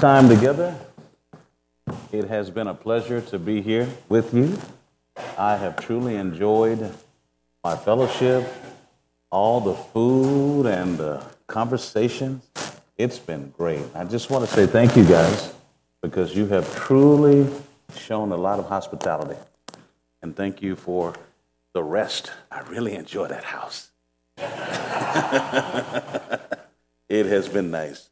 [0.00, 0.74] time together.
[2.10, 4.58] It has been a pleasure to be here with you.
[5.36, 6.90] I have truly enjoyed
[7.62, 8.50] my fellowship,
[9.30, 12.48] all the food and the conversations.
[12.96, 13.82] It's been great.
[13.94, 15.52] I just want to say thank you guys
[16.00, 17.46] because you have truly
[17.94, 19.38] shown a lot of hospitality.
[20.22, 21.14] And thank you for
[21.74, 22.32] the rest.
[22.50, 23.90] I really enjoy that house.
[27.08, 28.09] it has been nice.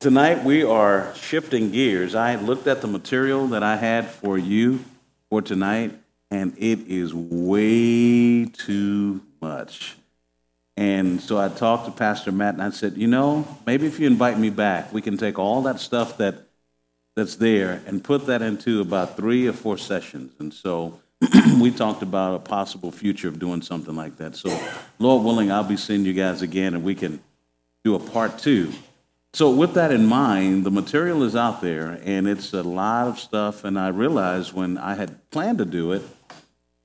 [0.00, 2.14] Tonight we are shifting gears.
[2.14, 4.84] I looked at the material that I had for you
[5.28, 5.92] for tonight,
[6.30, 9.96] and it is way too much.
[10.76, 14.06] And so I talked to Pastor Matt and I said, you know, maybe if you
[14.06, 16.46] invite me back, we can take all that stuff that
[17.16, 20.32] that's there and put that into about three or four sessions.
[20.38, 21.00] And so
[21.60, 24.36] we talked about a possible future of doing something like that.
[24.36, 24.56] So,
[25.00, 27.18] Lord willing, I'll be seeing you guys again and we can
[27.82, 28.72] do a part two
[29.34, 33.18] so, with that in mind, the material is out there and it's a lot of
[33.18, 33.64] stuff.
[33.64, 36.02] And I realized when I had planned to do it,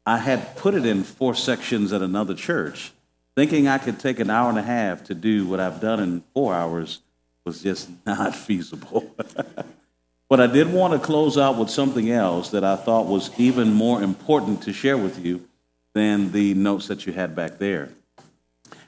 [0.05, 2.91] I had put it in four sections at another church,
[3.36, 6.23] thinking I could take an hour and a half to do what I've done in
[6.33, 6.99] four hours
[7.45, 9.09] was just not feasible.
[10.30, 13.71] but I did want to close out with something else that I thought was even
[13.71, 15.47] more important to share with you
[15.94, 17.89] than the notes that you had back there.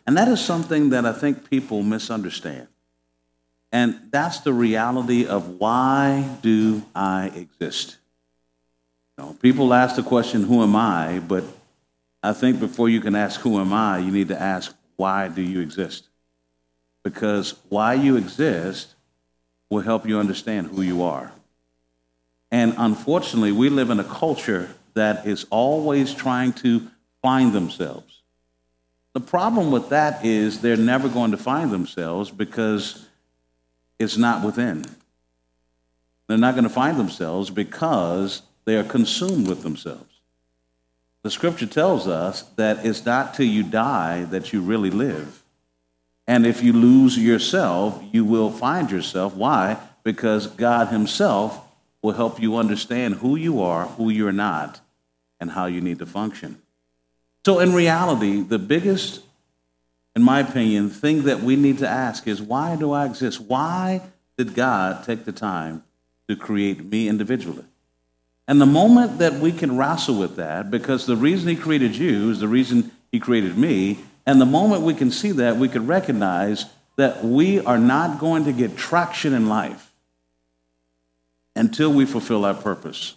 [0.05, 2.67] And that is something that I think people misunderstand.
[3.75, 7.97] And that's the reality of why do I exist?
[9.17, 11.19] You know, people ask the question, who am I?
[11.19, 11.43] But
[12.23, 15.41] I think before you can ask, who am I, you need to ask, why do
[15.41, 16.07] you exist?
[17.03, 18.95] Because why you exist
[19.69, 21.33] will help you understand who you are.
[22.51, 26.87] And unfortunately, we live in a culture that is always trying to
[27.21, 28.21] find themselves.
[29.11, 33.05] The problem with that is they're never going to find themselves because
[33.99, 34.85] it's not within.
[36.27, 40.21] They're not going to find themselves because they are consumed with themselves.
[41.23, 45.41] The scripture tells us that it's not till you die that you really live.
[46.27, 49.35] And if you lose yourself, you will find yourself.
[49.35, 49.77] Why?
[50.03, 51.59] Because God Himself
[52.01, 54.79] will help you understand who you are, who you're not,
[55.39, 56.61] and how you need to function.
[57.45, 59.21] So, in reality, the biggest
[60.15, 63.41] in my opinion, thing that we need to ask is why do I exist?
[63.41, 64.01] Why
[64.37, 65.83] did God take the time
[66.27, 67.65] to create me individually?
[68.47, 72.29] And the moment that we can wrestle with that, because the reason He created you
[72.31, 75.87] is the reason He created me, and the moment we can see that, we can
[75.87, 76.65] recognize
[76.95, 79.91] that we are not going to get traction in life
[81.55, 83.15] until we fulfill our purpose.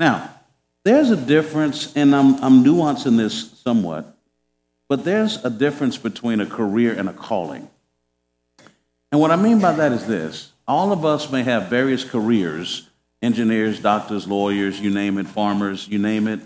[0.00, 0.30] Now,
[0.84, 4.13] there's a difference, and I'm, I'm nuancing this somewhat.
[4.88, 7.68] But there's a difference between a career and a calling.
[9.10, 12.88] And what I mean by that is this all of us may have various careers
[13.24, 16.40] engineers, doctors, lawyers, you name it, farmers, you name it.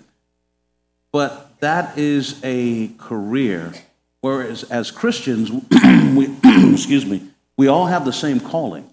[1.10, 3.75] But that is a career.
[4.21, 5.50] Whereas as Christians,
[6.15, 6.37] we,
[6.72, 8.88] excuse me, we all have the same calling.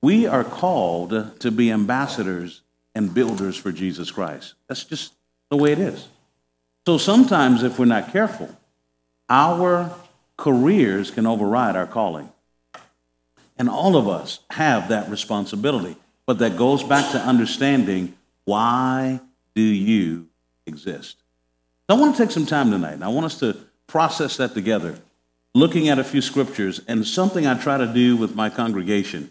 [0.00, 2.62] We are called to be ambassadors
[2.94, 4.54] and builders for Jesus Christ.
[4.68, 5.12] That's just
[5.50, 6.06] the way it is.
[6.86, 8.48] So sometimes, if we're not careful,
[9.28, 9.94] our
[10.36, 12.28] careers can override our calling.
[13.56, 15.96] And all of us have that responsibility.
[16.26, 19.20] But that goes back to understanding why
[19.54, 20.26] do you
[20.66, 21.18] exist?
[21.88, 22.94] So I want to take some time tonight.
[22.94, 23.56] and I want us to
[23.86, 24.98] process that together,
[25.54, 26.80] looking at a few scriptures.
[26.88, 29.30] And something I try to do with my congregation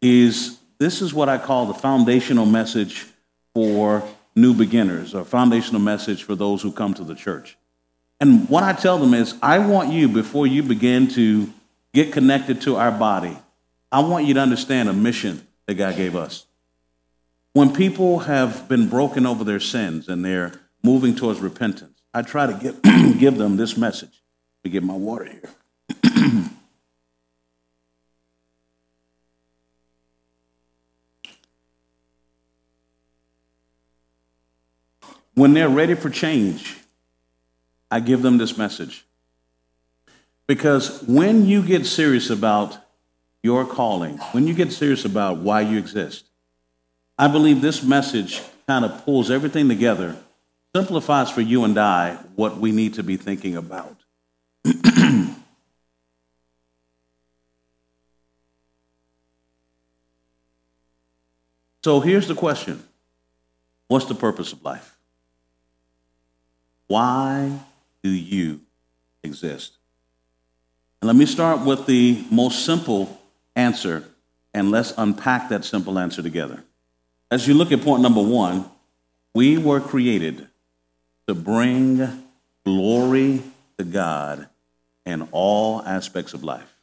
[0.00, 3.06] is this is what I call the foundational message
[3.54, 4.02] for
[4.40, 7.56] new beginners a foundational message for those who come to the church.
[8.20, 11.52] And what I tell them is, I want you, before you begin to
[11.94, 13.36] get connected to our body,
[13.92, 16.46] I want you to understand a mission that God gave us.
[17.52, 22.46] When people have been broken over their sins and they're moving towards repentance, I try
[22.46, 22.82] to give,
[23.18, 24.22] give them this message.
[24.64, 26.44] Let me get my water here.
[35.38, 36.76] when they're ready for change,
[37.90, 39.04] I give them this message.
[40.46, 42.76] Because when you get serious about
[43.42, 46.24] your calling, when you get serious about why you exist,
[47.16, 50.16] I believe this message kind of pulls everything together,
[50.74, 53.96] simplifies for you and I what we need to be thinking about.
[61.84, 62.82] so here's the question
[63.88, 64.97] What's the purpose of life?
[66.88, 67.60] Why
[68.02, 68.60] do you
[69.22, 69.74] exist?
[71.00, 73.20] And let me start with the most simple
[73.54, 74.04] answer,
[74.54, 76.64] And let's unpack that simple answer together.
[77.30, 78.64] As you look at point number one,
[79.34, 80.48] we were created
[81.26, 82.24] to bring
[82.64, 83.42] glory
[83.76, 84.48] to God
[85.04, 86.74] in all aspects of life.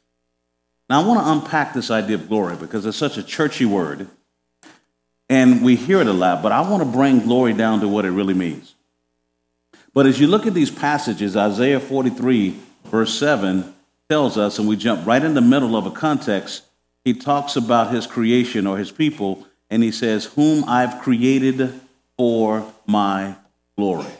[0.88, 4.08] Now, I want to unpack this idea of glory because it's such a churchy word,
[5.28, 8.04] and we hear it a lot, but I want to bring glory down to what
[8.04, 8.75] it really means.
[9.96, 12.54] But as you look at these passages, Isaiah 43,
[12.84, 13.74] verse 7
[14.10, 16.64] tells us, and we jump right in the middle of a context,
[17.02, 21.80] he talks about his creation or his people, and he says, Whom I've created
[22.18, 23.36] for my
[23.78, 24.12] glory.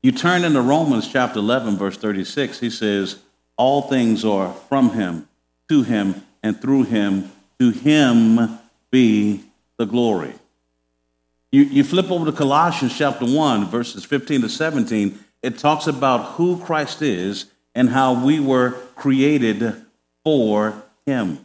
[0.00, 3.18] You turn into Romans chapter 11, verse 36, he says,
[3.56, 5.28] All things are from him,
[5.68, 7.32] to him, and through him.
[7.58, 8.60] To him
[8.92, 9.42] be
[9.76, 10.34] the glory.
[11.52, 16.34] You, you flip over to Colossians chapter 1, verses 15 to 17, it talks about
[16.34, 19.74] who Christ is and how we were created
[20.22, 21.44] for him.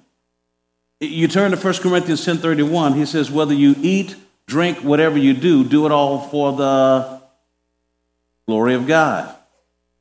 [1.00, 4.16] You turn to 1 Corinthians 10:31, he says, whether you eat,
[4.48, 7.22] drink, whatever you do, do it all for the
[8.48, 9.36] Glory of God.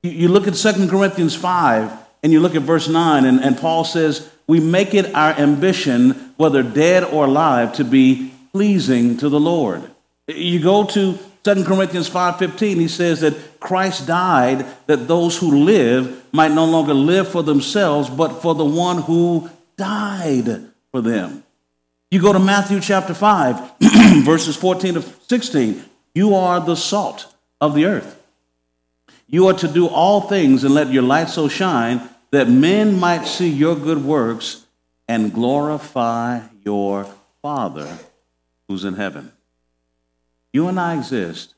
[0.02, 1.90] You look at 2 Corinthians 5
[2.22, 6.34] and you look at verse 9, and, and Paul says, We make it our ambition,
[6.36, 9.90] whether dead or alive, to be pleasing to the Lord.
[10.26, 16.24] You go to 2 Corinthians 5:15 he says that Christ died that those who live
[16.32, 21.44] might no longer live for themselves but for the one who died for them.
[22.10, 23.72] You go to Matthew chapter 5
[24.24, 25.84] verses 14 to 16
[26.14, 27.26] you are the salt
[27.60, 28.20] of the earth.
[29.26, 33.26] You are to do all things and let your light so shine that men might
[33.26, 34.64] see your good works
[35.08, 37.06] and glorify your
[37.42, 37.98] Father
[38.68, 39.32] who's in heaven.
[40.54, 41.52] You and I exist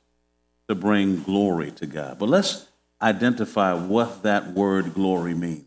[0.68, 2.18] to bring glory to God.
[2.18, 2.66] But let's
[3.00, 5.66] identify what that word glory means.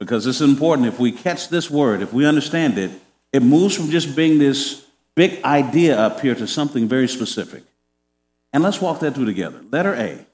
[0.00, 2.90] Because it's important if we catch this word, if we understand it,
[3.32, 7.62] it moves from just being this big idea up here to something very specific.
[8.52, 9.60] And let's walk that through together.
[9.70, 10.26] Letter A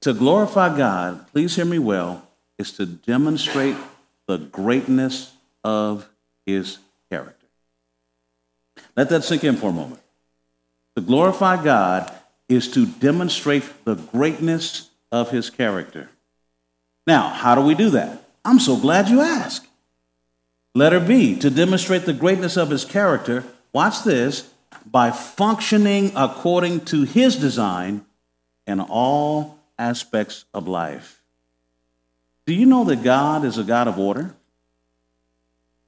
[0.00, 2.26] to glorify God, please hear me well,
[2.58, 3.76] is to demonstrate
[4.26, 5.32] the greatness
[5.62, 6.08] of
[6.44, 6.78] his
[7.08, 7.46] character.
[8.96, 10.00] Let that sink in for a moment.
[10.96, 12.12] To glorify God
[12.48, 16.08] is to demonstrate the greatness of his character.
[17.06, 18.22] Now, how do we do that?
[18.44, 19.66] I'm so glad you asked.
[20.74, 24.50] Letter B, to demonstrate the greatness of his character, watch this,
[24.84, 28.04] by functioning according to his design
[28.66, 31.20] in all aspects of life.
[32.46, 34.34] Do you know that God is a God of order?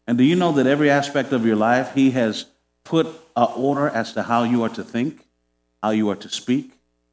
[0.06, 2.46] And do you know that every aspect of your life, He has
[2.82, 3.06] put
[3.38, 5.24] an order as to how you are to think,
[5.80, 6.72] how you are to speak,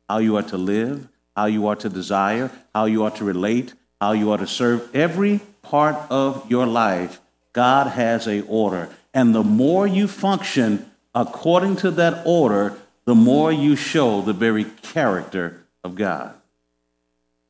[0.10, 3.74] how you are to live, how you are to desire, how you are to relate,
[4.02, 4.90] how you are to serve?
[4.94, 7.22] Every part of your life,
[7.54, 8.90] God has a order.
[9.14, 12.76] And the more you function according to that order,
[13.06, 16.34] the more you show the very character of God.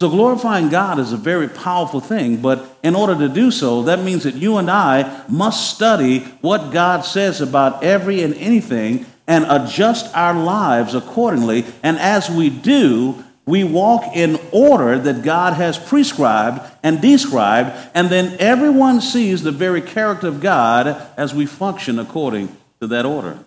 [0.02, 4.02] So, glorifying God is a very powerful thing, but in order to do so, that
[4.04, 9.46] means that you and I must study what God says about every and anything and
[9.46, 11.64] adjust our lives accordingly.
[11.82, 18.10] And as we do, we walk in order that God has prescribed and described, and
[18.10, 23.40] then everyone sees the very character of God as we function according to that order.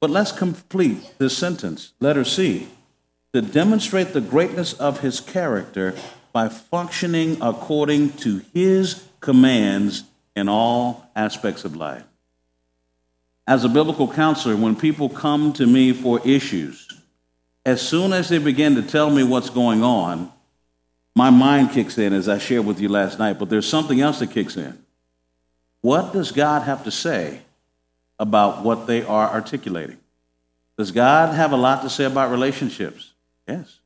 [0.00, 1.92] But let's complete this sentence.
[2.00, 2.68] Letter C
[3.36, 5.94] to demonstrate the greatness of his character
[6.32, 12.04] by functioning according to his commands in all aspects of life.
[13.46, 16.88] As a biblical counselor, when people come to me for issues,
[17.66, 20.32] as soon as they begin to tell me what's going on,
[21.14, 24.18] my mind kicks in, as I shared with you last night, but there's something else
[24.20, 24.78] that kicks in.
[25.82, 27.42] What does God have to say
[28.18, 29.98] about what they are articulating?
[30.78, 33.12] Does God have a lot to say about relationships?
[33.48, 33.78] Yes.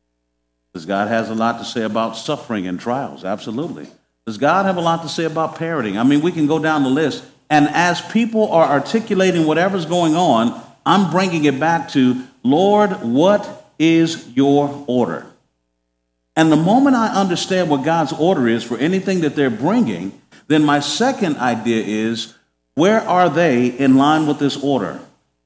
[0.72, 3.24] Does God has a lot to say about suffering and trials?
[3.24, 3.88] Absolutely.
[4.26, 5.98] Does God have a lot to say about parenting?
[5.98, 7.24] I mean, we can go down the list.
[7.48, 13.66] And as people are articulating whatever's going on, I'm bringing it back to, Lord, what
[13.78, 15.26] is your order?
[16.36, 20.64] And the moment I understand what God's order is for anything that they're bringing, then
[20.64, 22.34] my second idea is,
[22.74, 25.00] where are they in line with this order?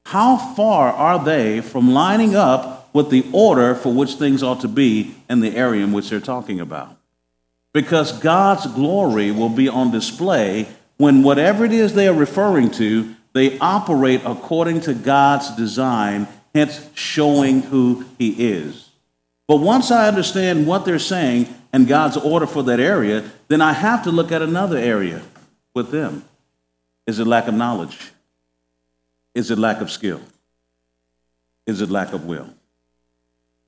[0.05, 4.69] How far are they from lining up with the order for which things ought to
[4.69, 6.95] be in the area in which they're talking about.
[7.73, 13.13] Because God's glory will be on display when whatever it is they are referring to,
[13.33, 18.91] they operate according to God's design, hence showing who He is.
[19.45, 23.73] But once I understand what they're saying and God's order for that area, then I
[23.73, 25.21] have to look at another area
[25.73, 26.23] with them.
[27.05, 28.13] Is it lack of knowledge?
[29.33, 30.21] Is it lack of skill?
[31.65, 32.51] Is it lack of will?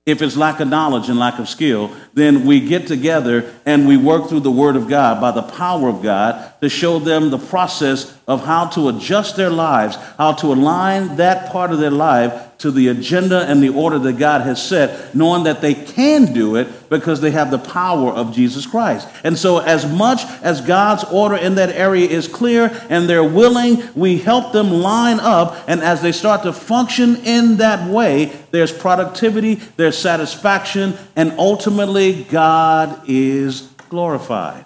[0.07, 3.97] If it's lack of knowledge and lack of skill, then we get together and we
[3.97, 7.37] work through the Word of God by the power of God to show them the
[7.37, 12.46] process of how to adjust their lives, how to align that part of their life
[12.59, 16.55] to the agenda and the order that God has set, knowing that they can do
[16.55, 19.07] it because they have the power of Jesus Christ.
[19.23, 23.83] And so, as much as God's order in that area is clear and they're willing,
[23.95, 25.57] we help them line up.
[25.67, 32.23] And as they start to function in that way, there's productivity, there's satisfaction, and ultimately,
[32.23, 34.65] God is glorified.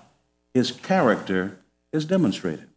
[0.54, 1.58] His character
[1.92, 2.71] is demonstrated.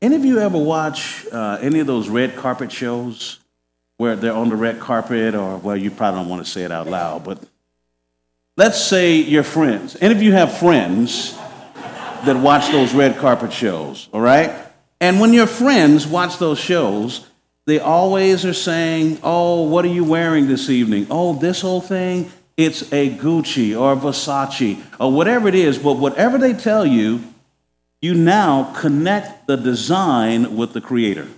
[0.00, 3.40] Any of you ever watch uh, any of those red carpet shows
[3.96, 6.70] where they're on the red carpet, or, well, you probably don't want to say it
[6.70, 7.42] out loud, but
[8.56, 9.96] let's say your friends.
[10.00, 11.36] Any of you have friends
[12.24, 14.52] that watch those red carpet shows, all right?
[15.00, 17.26] And when your friends watch those shows,
[17.66, 21.08] they always are saying, Oh, what are you wearing this evening?
[21.10, 25.78] Oh, this whole thing, it's a Gucci or Versace or whatever it is.
[25.78, 27.22] But whatever they tell you,
[28.00, 31.28] you now connect the design with the creator.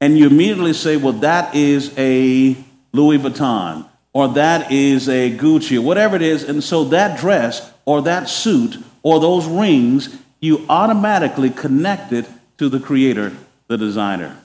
[0.00, 2.56] And you immediately say, well, that is a
[2.92, 6.44] Louis Vuitton, or that is a Gucci, or whatever it is.
[6.44, 12.68] And so that dress, or that suit, or those rings, you automatically connect it to
[12.68, 13.32] the creator,
[13.68, 14.36] the designer.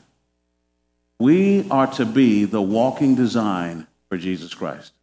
[1.19, 4.93] We are to be the walking design for Jesus Christ.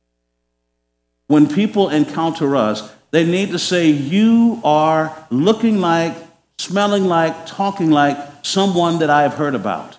[1.26, 6.16] When people encounter us, they need to say, You are looking like,
[6.58, 9.98] smelling like, talking like someone that I have heard about.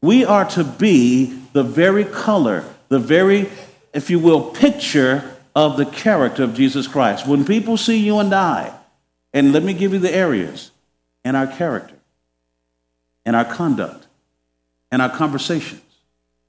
[0.00, 3.50] We are to be the very color, the very,
[3.92, 7.26] if you will, picture of the character of Jesus Christ.
[7.26, 8.74] When people see you and I,
[9.34, 10.70] and let me give you the areas
[11.26, 11.96] in our character,
[13.26, 14.06] in our conduct,
[14.90, 15.82] in our conversations,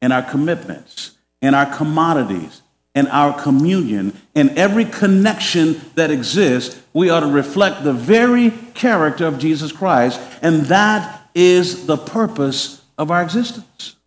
[0.02, 2.62] in our commitments, in our commodities,
[2.96, 9.28] and our communion and every connection that exists, we ought to reflect the very character
[9.28, 13.98] of Jesus Christ, and that is the purpose of our existence.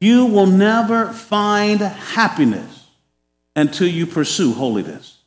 [0.00, 2.86] You will never find happiness
[3.56, 5.18] until you pursue holiness.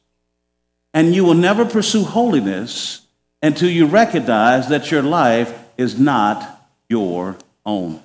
[0.93, 3.01] And you will never pursue holiness
[3.41, 8.01] until you recognize that your life is not your own.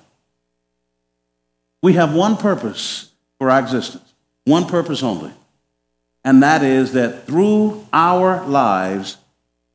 [1.81, 3.08] We have one purpose
[3.39, 4.13] for our existence.
[4.45, 5.31] One purpose only.
[6.23, 9.17] And that is that through our lives,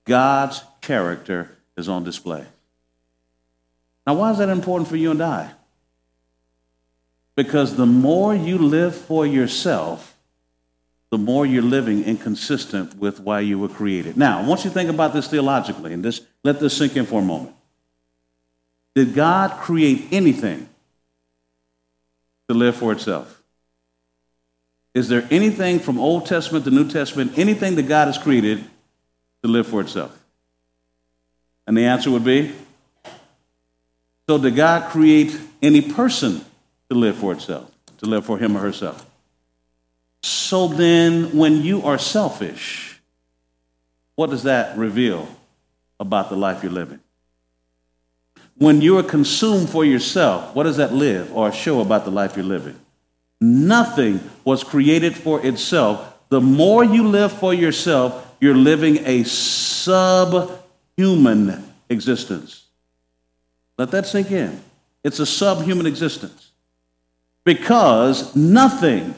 [0.05, 2.45] God's character is on display.
[4.07, 5.51] Now, why is that important for you and I?
[7.37, 10.15] Because the more you live for yourself,
[11.11, 14.17] the more you're living inconsistent with why you were created.
[14.17, 17.25] Now, once you think about this theologically and just let this sink in for a
[17.25, 17.55] moment.
[18.95, 20.69] Did God create anything
[22.49, 23.43] to live for itself?
[24.95, 28.65] Is there anything from Old Testament to New Testament, anything that God has created
[29.43, 30.17] to live for itself?
[31.67, 32.55] And the answer would be
[34.29, 36.43] so did God create any person
[36.89, 39.07] to live for itself, to live for him or herself?
[40.23, 43.01] So then, when you are selfish,
[44.15, 45.29] what does that reveal
[46.01, 47.01] about the life you're living?
[48.57, 52.37] When you are consumed for yourself, what does that live or show about the life
[52.37, 52.79] you're living?
[53.45, 56.15] Nothing was created for itself.
[56.31, 60.63] The more you live for yourself, you're living a subhuman
[61.91, 62.65] existence.
[63.77, 64.63] Let that sink in.
[65.03, 66.53] It's a subhuman existence.
[67.45, 69.15] Because nothing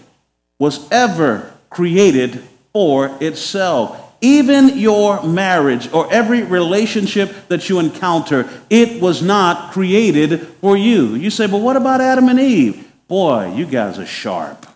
[0.58, 2.42] was ever created
[2.72, 4.02] for itself.
[4.20, 11.14] Even your marriage or every relationship that you encounter, it was not created for you.
[11.14, 12.85] You say, but what about Adam and Eve?
[13.08, 14.66] Boy, you guys are sharp.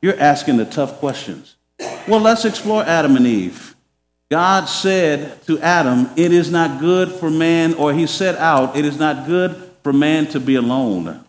[0.00, 1.56] You're asking the tough questions.
[2.08, 3.76] Well, let's explore Adam and Eve.
[4.30, 8.84] God said to Adam, It is not good for man, or he said out, It
[8.84, 11.24] is not good for man to be alone.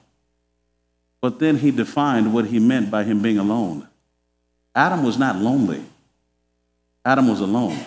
[1.19, 3.87] But then he defined what he meant by him being alone.
[4.75, 5.83] Adam was not lonely,
[7.05, 7.79] Adam was alone.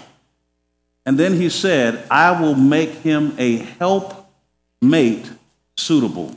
[1.05, 4.29] And then he said, I will make him a help
[4.83, 5.31] mate
[5.77, 6.37] suitable.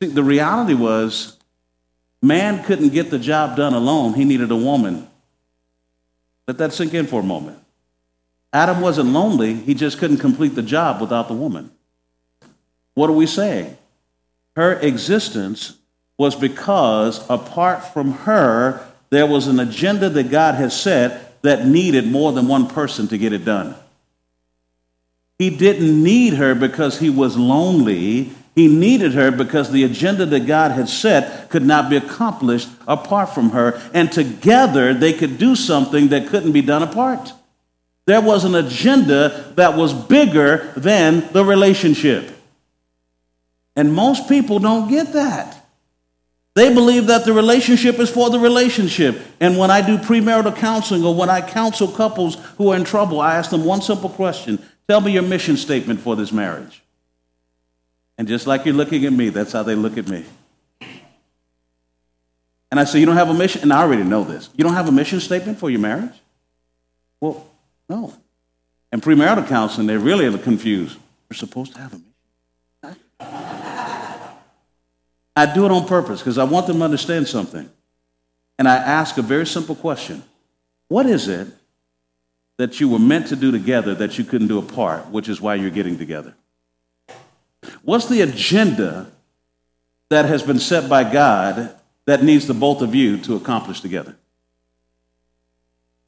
[0.00, 1.36] The reality was,
[2.22, 4.14] man couldn't get the job done alone.
[4.14, 5.06] He needed a woman.
[6.48, 7.58] Let that sink in for a moment.
[8.52, 11.70] Adam wasn't lonely, he just couldn't complete the job without the woman.
[12.94, 13.76] What are we saying?
[14.56, 15.76] Her existence
[16.18, 22.06] was because apart from her, there was an agenda that God has set that needed
[22.06, 23.74] more than one person to get it done.
[25.38, 28.32] He didn't need her because he was lonely.
[28.60, 33.30] He needed her because the agenda that God had set could not be accomplished apart
[33.30, 33.80] from her.
[33.94, 37.32] And together they could do something that couldn't be done apart.
[38.04, 42.36] There was an agenda that was bigger than the relationship.
[43.76, 45.66] And most people don't get that.
[46.54, 49.22] They believe that the relationship is for the relationship.
[49.40, 53.22] And when I do premarital counseling or when I counsel couples who are in trouble,
[53.22, 56.82] I ask them one simple question Tell me your mission statement for this marriage.
[58.20, 60.26] And just like you're looking at me, that's how they look at me.
[62.70, 63.62] And I say, You don't have a mission?
[63.62, 64.50] And I already know this.
[64.54, 66.12] You don't have a mission statement for your marriage?
[67.18, 67.48] Well,
[67.88, 68.12] no.
[68.92, 70.98] And premarital counseling, they really confused.
[71.30, 72.00] We're supposed to have a
[72.82, 73.00] mission.
[75.34, 77.70] I do it on purpose because I want them to understand something.
[78.58, 80.22] And I ask a very simple question
[80.88, 81.48] What is it
[82.58, 85.54] that you were meant to do together that you couldn't do apart, which is why
[85.54, 86.34] you're getting together?
[87.82, 89.10] What's the agenda
[90.08, 91.74] that has been set by God
[92.06, 94.16] that needs the both of you to accomplish together?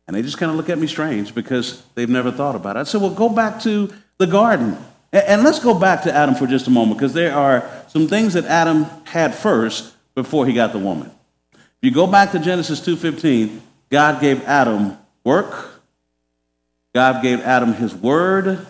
[0.07, 2.81] And they just kind of look at me strange because they've never thought about it.
[2.81, 4.77] I said, Well, go back to the garden.
[5.13, 8.33] And let's go back to Adam for just a moment because there are some things
[8.33, 11.11] that Adam had first before he got the woman.
[11.55, 15.83] If you go back to Genesis 2:15, God gave Adam work.
[16.95, 18.67] God gave Adam his word.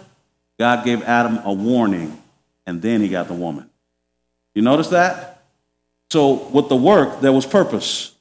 [0.58, 2.21] God gave Adam a warning,
[2.66, 3.68] and then he got the woman.
[4.54, 5.44] You notice that?
[6.10, 8.14] So with the work, there was purpose.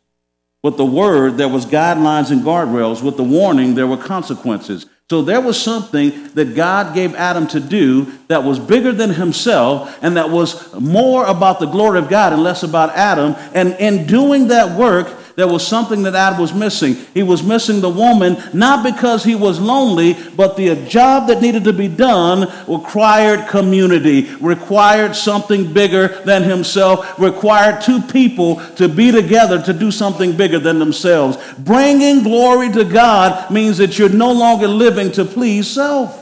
[0.64, 3.02] With the word, there was guidelines and guardrails.
[3.02, 4.86] With the warning, there were consequences.
[5.10, 10.00] So there was something that God gave Adam to do that was bigger than himself
[10.02, 13.36] and that was more about the glory of God and less about Adam.
[13.54, 16.96] And in doing that work, there was something that Adam was missing.
[17.14, 21.64] He was missing the woman, not because he was lonely, but the job that needed
[21.66, 29.12] to be done required community, required something bigger than himself, required two people to be
[29.12, 31.38] together to do something bigger than themselves.
[31.60, 36.18] Bringing glory to God means that you're no longer living to please self.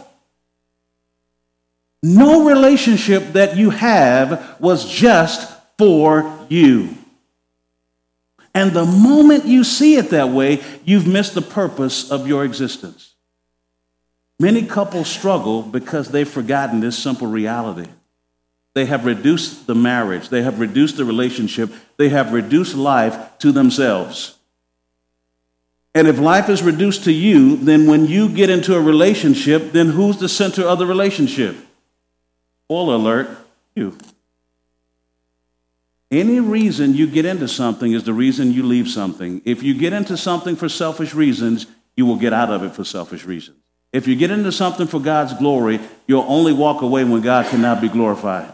[2.02, 6.96] No relationship that you have was just for you.
[8.60, 13.14] And the moment you see it that way, you've missed the purpose of your existence.
[14.38, 17.90] Many couples struggle because they've forgotten this simple reality.
[18.74, 23.54] They have reduced the marriage, they have reduced the relationship, they have reduced life to
[23.54, 24.36] themselves.
[25.96, 29.88] And if life is reduced to you, then when you get into a relationship, then
[29.88, 31.56] who's the center of the relationship?
[32.66, 33.30] Spoiler alert,
[33.74, 33.98] you.
[36.12, 39.42] Any reason you get into something is the reason you leave something.
[39.46, 42.84] If you get into something for selfish reasons, you will get out of it for
[42.84, 43.58] selfish reasons.
[43.94, 47.82] If you get into something for God's glory, you'll only walk away when God cannot
[47.82, 48.54] be glorified.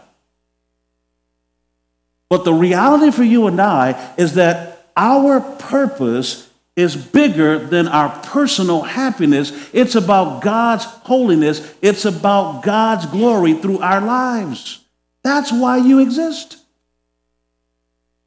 [2.28, 8.10] But the reality for you and I is that our purpose is bigger than our
[8.22, 9.70] personal happiness.
[9.72, 14.80] It's about God's holiness, it's about God's glory through our lives.
[15.22, 16.58] That's why you exist.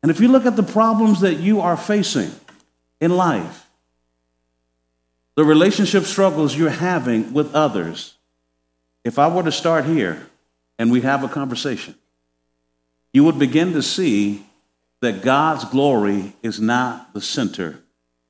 [0.02, 2.32] And if you look at the problems that you are facing
[3.02, 3.68] in life,
[5.36, 8.16] the relationship struggles you're having with others,
[9.04, 10.28] if I were to start here
[10.78, 11.96] and we have a conversation,
[13.14, 14.46] you would begin to see
[15.02, 17.80] that God's glory is not the center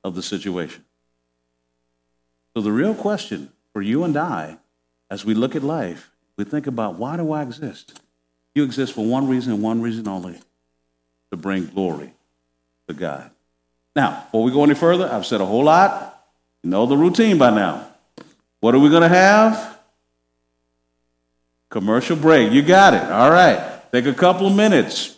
[0.04, 0.84] of the situation.
[2.54, 4.58] So, the real question for you and I,
[5.10, 8.00] as we look at life, we think about why do I exist?
[8.54, 10.40] You exist for one reason and one reason only
[11.30, 12.12] to bring glory
[12.88, 13.30] to God.
[13.94, 16.24] Now, before we go any further, I've said a whole lot.
[16.62, 17.88] You know the routine by now.
[18.60, 19.78] What are we going to have?
[21.70, 22.52] Commercial break.
[22.52, 23.02] You got it.
[23.02, 23.80] All right.
[23.92, 25.16] Take a couple of minutes.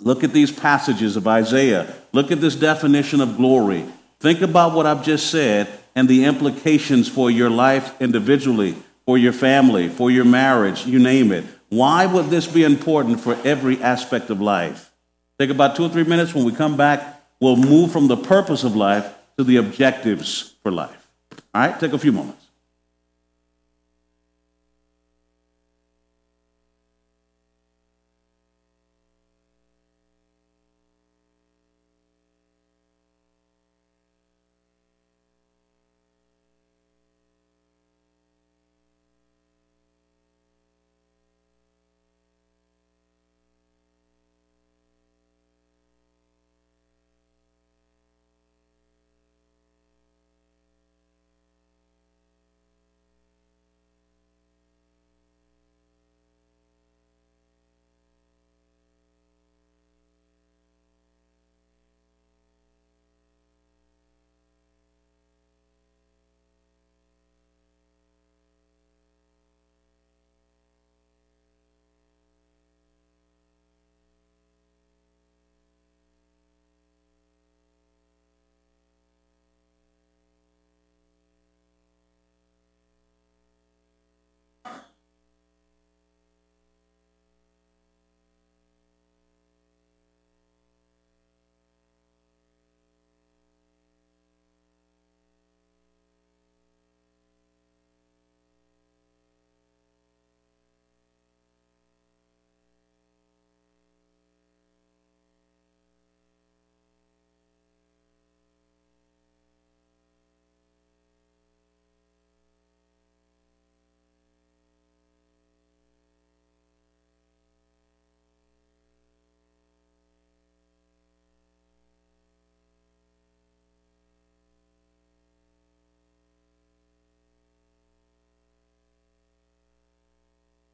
[0.00, 1.94] Look at these passages of Isaiah.
[2.12, 3.84] Look at this definition of glory.
[4.20, 9.32] Think about what I've just said and the implications for your life individually, for your
[9.32, 11.44] family, for your marriage, you name it.
[11.68, 14.91] Why would this be important for every aspect of life?
[15.38, 16.34] Take about two or three minutes.
[16.34, 20.70] When we come back, we'll move from the purpose of life to the objectives for
[20.70, 21.08] life.
[21.54, 22.41] All right, take a few moments.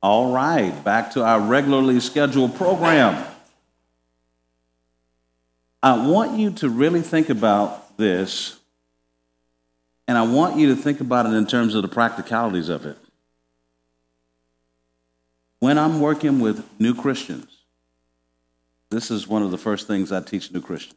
[0.01, 3.25] All right, back to our regularly scheduled program.
[5.83, 8.59] I want you to really think about this,
[10.07, 12.97] and I want you to think about it in terms of the practicalities of it.
[15.61, 17.59] When I'm working with new Christians,
[18.91, 20.95] this is one of the first things I teach new Christians.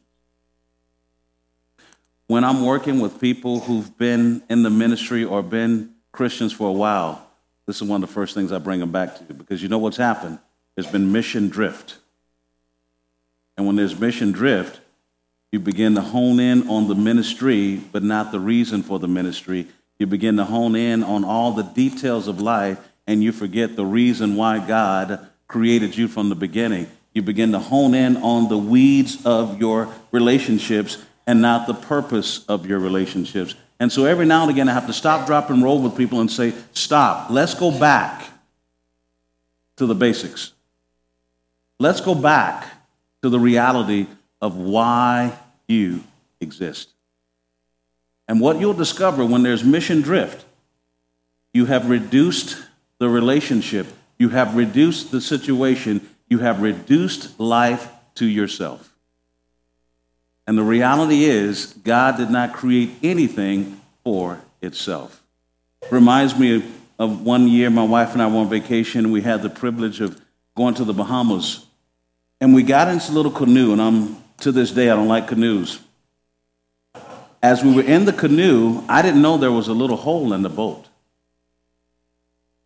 [2.28, 6.72] When I'm working with people who've been in the ministry or been Christians for a
[6.72, 7.26] while,
[7.66, 9.78] this is one of the first things I bring them back to because you know
[9.78, 10.38] what's happened?
[10.74, 11.98] There's been mission drift.
[13.56, 14.80] And when there's mission drift,
[15.52, 19.66] you begin to hone in on the ministry, but not the reason for the ministry.
[19.98, 23.84] You begin to hone in on all the details of life, and you forget the
[23.84, 26.88] reason why God created you from the beginning.
[27.12, 30.96] You begin to hone in on the weeds of your relationships
[31.26, 33.54] and not the purpose of your relationships.
[33.82, 36.20] And so every now and again, I have to stop, drop, and roll with people
[36.20, 38.30] and say, stop, let's go back
[39.76, 40.52] to the basics.
[41.80, 42.64] Let's go back
[43.22, 44.06] to the reality
[44.40, 46.04] of why you
[46.40, 46.90] exist.
[48.28, 50.44] And what you'll discover when there's mission drift,
[51.52, 52.62] you have reduced
[52.98, 58.91] the relationship, you have reduced the situation, you have reduced life to yourself.
[60.46, 65.22] And the reality is, God did not create anything for itself.
[65.90, 66.64] Reminds me
[66.98, 69.10] of one year my wife and I were on vacation.
[69.10, 70.20] We had the privilege of
[70.56, 71.66] going to the Bahamas.
[72.40, 75.28] And we got into a little canoe, and I'm to this day, I don't like
[75.28, 75.80] canoes.
[77.42, 80.42] As we were in the canoe, I didn't know there was a little hole in
[80.42, 80.86] the boat.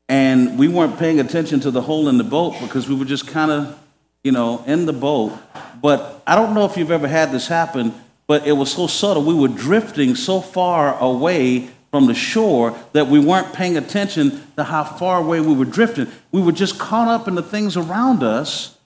[0.08, 3.26] And we weren't paying attention to the hole in the boat because we were just
[3.26, 3.78] kind of,
[4.22, 5.36] you know, in the boat.
[5.80, 7.94] But I don't know if you've ever had this happen,
[8.26, 9.22] but it was so subtle.
[9.22, 14.64] We were drifting so far away from the shore that we weren't paying attention to
[14.64, 16.08] how far away we were drifting.
[16.32, 18.76] We were just caught up in the things around us,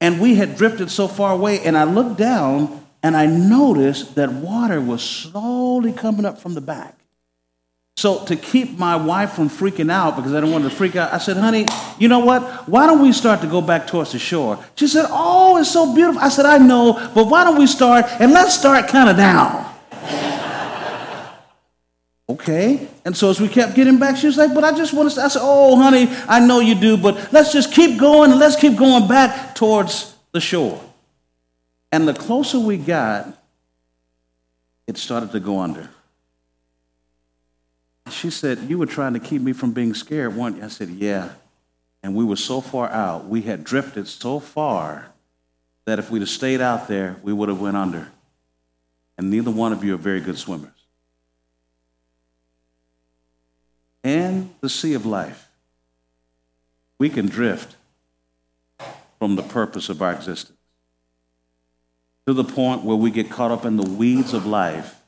[0.00, 1.60] and we had drifted so far away.
[1.60, 6.60] And I looked down and I noticed that water was slowly coming up from the
[6.60, 6.97] back.
[7.98, 10.94] So, to keep my wife from freaking out, because I didn't want her to freak
[10.94, 11.66] out, I said, honey,
[11.98, 12.68] you know what?
[12.68, 14.64] Why don't we start to go back towards the shore?
[14.76, 16.22] She said, oh, it's so beautiful.
[16.22, 19.74] I said, I know, but why don't we start, and let's start kind of down.
[22.28, 22.86] okay.
[23.04, 25.20] And so, as we kept getting back, she was like, but I just want to,
[25.20, 28.54] I said, oh, honey, I know you do, but let's just keep going and let's
[28.54, 30.80] keep going back towards the shore.
[31.90, 33.36] And the closer we got,
[34.86, 35.90] it started to go under.
[38.10, 40.64] She said, You were trying to keep me from being scared, weren't you?
[40.64, 41.30] I said, Yeah.
[42.02, 45.06] And we were so far out, we had drifted so far
[45.84, 48.08] that if we'd have stayed out there, we would have went under.
[49.16, 50.70] And neither one of you are very good swimmers.
[54.04, 55.48] In the sea of life,
[56.98, 57.76] we can drift
[59.18, 60.58] from the purpose of our existence
[62.26, 65.00] to the point where we get caught up in the weeds of life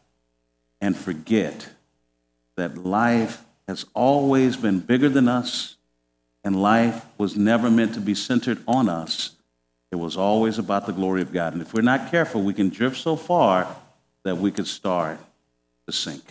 [0.81, 1.69] and forget
[2.61, 5.77] that life has always been bigger than us,
[6.45, 9.31] and life was never meant to be centered on us.
[9.91, 11.55] It was always about the glory of God.
[11.55, 13.67] And if we're not careful, we can drift so far
[14.25, 15.19] that we could start
[15.87, 16.23] to sink.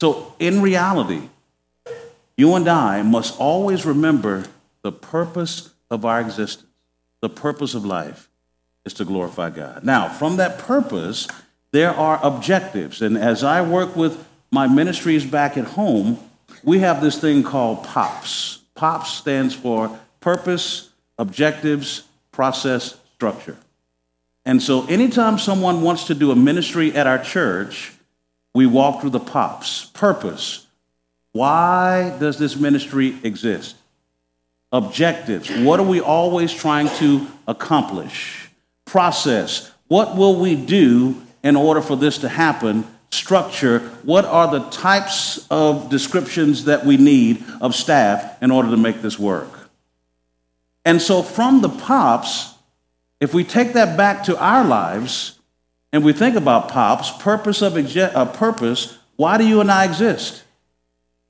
[0.00, 1.22] So, in reality,
[2.36, 4.44] you and I must always remember
[4.82, 6.68] the purpose of our existence,
[7.20, 8.28] the purpose of life
[8.84, 9.84] is to glorify God.
[9.84, 11.26] Now, from that purpose,
[11.70, 13.02] there are objectives.
[13.02, 16.18] And as I work with my ministries back at home,
[16.62, 18.60] we have this thing called POPS.
[18.74, 23.56] POPS stands for Purpose, Objectives, Process, Structure.
[24.44, 27.92] And so anytime someone wants to do a ministry at our church,
[28.54, 29.86] we walk through the POPs.
[29.92, 30.66] Purpose.
[31.32, 33.76] Why does this ministry exist?
[34.72, 35.50] Objectives.
[35.50, 38.48] What are we always trying to accomplish?
[38.86, 39.70] Process.
[39.88, 45.46] What will we do in order for this to happen, structure, what are the types
[45.50, 49.70] of descriptions that we need of staff in order to make this work?
[50.84, 52.54] And so from the POPs,
[53.20, 55.38] if we take that back to our lives
[55.92, 59.84] and we think about POPs, purpose of exe- uh, purpose, why do you and I
[59.84, 60.44] exist?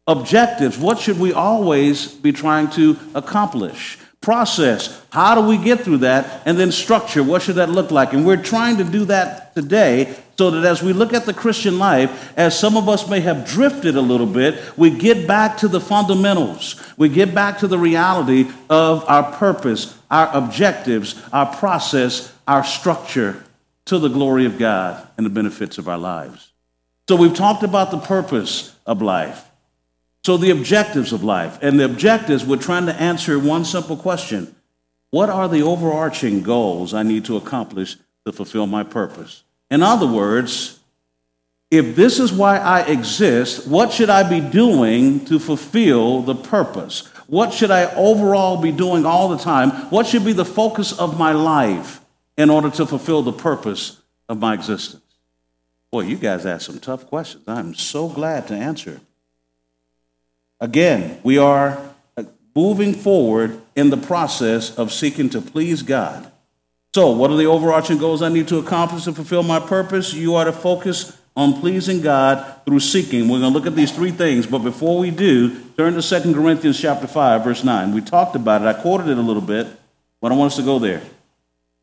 [0.07, 3.99] Objectives, what should we always be trying to accomplish?
[4.21, 5.03] Process.
[5.11, 6.43] How do we get through that?
[6.45, 7.23] And then structure.
[7.23, 8.13] What should that look like?
[8.13, 11.79] And we're trying to do that today so that as we look at the Christian
[11.79, 15.69] life, as some of us may have drifted a little bit, we get back to
[15.69, 16.81] the fundamentals.
[16.97, 23.45] We get back to the reality of our purpose, our objectives, our process, our structure
[23.87, 26.53] to the glory of God and the benefits of our lives.
[27.09, 29.48] So we've talked about the purpose of life.
[30.25, 31.59] So, the objectives of life.
[31.63, 34.55] And the objectives, we're trying to answer one simple question
[35.11, 39.43] What are the overarching goals I need to accomplish to fulfill my purpose?
[39.71, 40.79] In other words,
[41.71, 47.07] if this is why I exist, what should I be doing to fulfill the purpose?
[47.27, 49.71] What should I overall be doing all the time?
[49.91, 52.01] What should be the focus of my life
[52.39, 54.01] in order to fulfill the purpose
[54.31, 55.03] of my existence?
[55.91, 57.45] Boy, you guys asked some tough questions.
[57.47, 59.01] I'm so glad to answer.
[60.61, 61.79] Again, we are
[62.17, 66.31] uh, moving forward in the process of seeking to please God.
[66.95, 70.15] So, what are the overarching goals I need to accomplish to fulfill my purpose?
[70.15, 73.29] You are to focus on pleasing God through seeking.
[73.29, 76.35] We're going to look at these three things, but before we do, turn to 2
[76.35, 77.95] Corinthians chapter 5, verse 9.
[77.95, 78.67] We talked about it.
[78.67, 79.69] I quoted it a little bit,
[80.21, 81.03] but I want us to go there.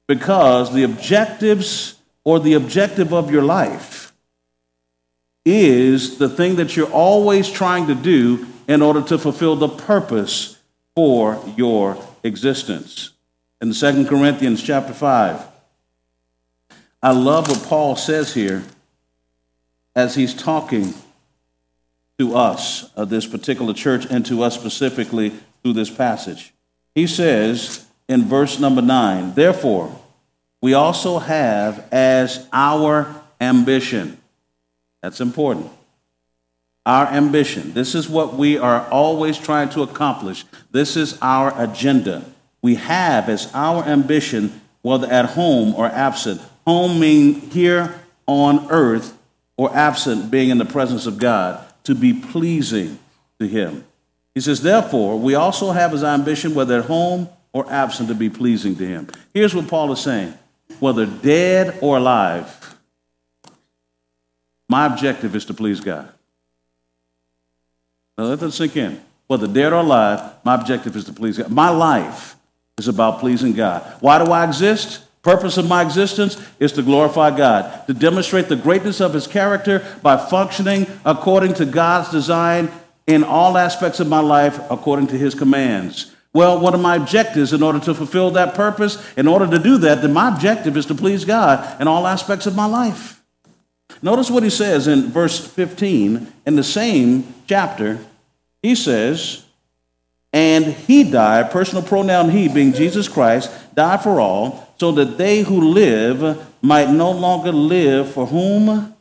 [0.07, 4.11] Because the objectives or the objective of your life
[5.45, 10.57] is the thing that you're always trying to do in order to fulfill the purpose
[10.95, 13.11] for your existence.
[13.61, 15.45] In 2 Corinthians chapter 5,
[17.01, 18.63] I love what Paul says here
[19.95, 20.93] as he's talking
[22.17, 26.53] to us, of this particular church, and to us specifically through this passage.
[26.93, 29.99] He says in verse number 9, Therefore,
[30.61, 34.17] we also have as our ambition.
[35.01, 35.71] That's important
[36.85, 37.73] our ambition.
[37.73, 40.45] This is what we are always trying to accomplish.
[40.71, 42.23] This is our agenda.
[42.61, 46.41] We have as our ambition, whether at home or absent.
[46.65, 49.15] Home meaning here on earth,
[49.57, 52.99] or absent being in the presence of God, to be pleasing
[53.39, 53.85] to Him.
[54.33, 58.15] He says, therefore, we also have as our ambition, whether at home or absent, to
[58.15, 59.07] be pleasing to Him.
[59.33, 60.33] Here's what Paul is saying
[60.79, 62.75] whether dead or alive,
[64.67, 66.11] my objective is to please God.
[68.17, 69.01] Now let that sink in.
[69.27, 71.51] Whether dead or alive, my objective is to please God.
[71.51, 72.35] My life
[72.77, 73.81] is about pleasing God.
[73.99, 75.01] Why do I exist?
[75.23, 79.83] Purpose of my existence is to glorify God, to demonstrate the greatness of his character
[80.03, 82.71] by functioning according to God's design
[83.07, 86.15] in all aspects of my life according to his commands.
[86.31, 89.01] Well, what are my objectives in order to fulfill that purpose?
[89.15, 92.45] In order to do that, then my objective is to please God in all aspects
[92.45, 93.14] of my life.
[94.01, 97.99] Notice what he says in verse 15 in the same chapter.
[98.61, 99.45] He says,
[100.33, 105.41] And he died, personal pronoun he being Jesus Christ, died for all, so that they
[105.41, 108.93] who live might no longer live for whom?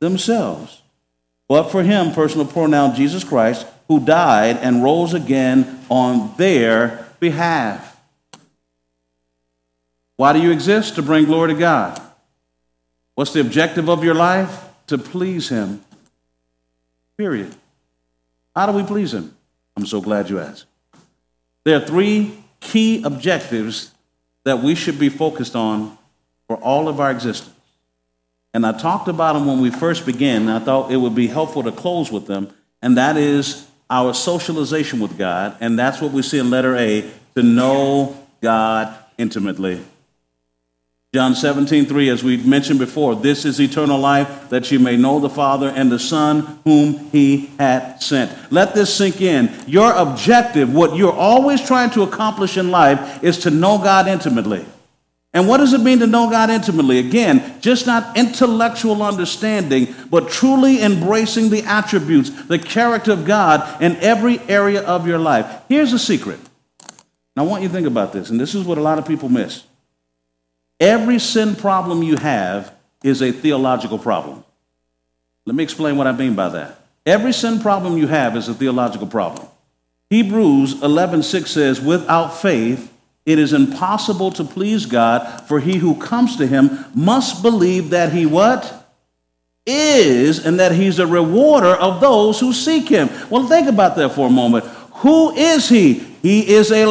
[0.00, 0.82] Themselves.
[1.48, 8.00] But for him, personal pronoun Jesus Christ, who died and rose again on their behalf.
[10.16, 10.94] Why do you exist?
[10.94, 12.00] To bring glory to God.
[13.14, 14.64] What's the objective of your life?
[14.88, 15.82] To please Him.
[17.16, 17.54] Period.
[18.54, 19.34] How do we please Him?
[19.76, 20.66] I'm so glad you asked.
[21.64, 23.92] There are three key objectives
[24.44, 25.96] that we should be focused on
[26.46, 27.54] for all of our existence.
[28.52, 30.48] And I talked about them when we first began.
[30.48, 32.50] I thought it would be helpful to close with them,
[32.82, 35.56] and that is our socialization with God.
[35.60, 39.82] And that's what we see in letter A to know God intimately.
[41.14, 45.20] John 17, 3, as we've mentioned before, this is eternal life, that you may know
[45.20, 48.36] the Father and the Son whom he had sent.
[48.50, 49.54] Let this sink in.
[49.68, 54.66] Your objective, what you're always trying to accomplish in life, is to know God intimately.
[55.32, 56.98] And what does it mean to know God intimately?
[56.98, 63.94] Again, just not intellectual understanding, but truly embracing the attributes, the character of God in
[63.98, 65.46] every area of your life.
[65.68, 66.40] Here's a secret.
[67.36, 69.06] Now, I want you to think about this, and this is what a lot of
[69.06, 69.62] people miss.
[70.80, 74.44] Every sin problem you have is a theological problem.
[75.46, 76.80] Let me explain what I mean by that.
[77.06, 79.46] Every sin problem you have is a theological problem.
[80.10, 82.90] Hebrews 11:6 says, "Without faith
[83.26, 88.12] it is impossible to please God, for he who comes to him must believe that
[88.12, 88.86] he what?
[89.66, 94.10] Is and that he's a rewarder of those who seek him." Well, think about that
[94.10, 94.64] for a moment.
[94.96, 96.02] Who is he?
[96.22, 96.86] He is a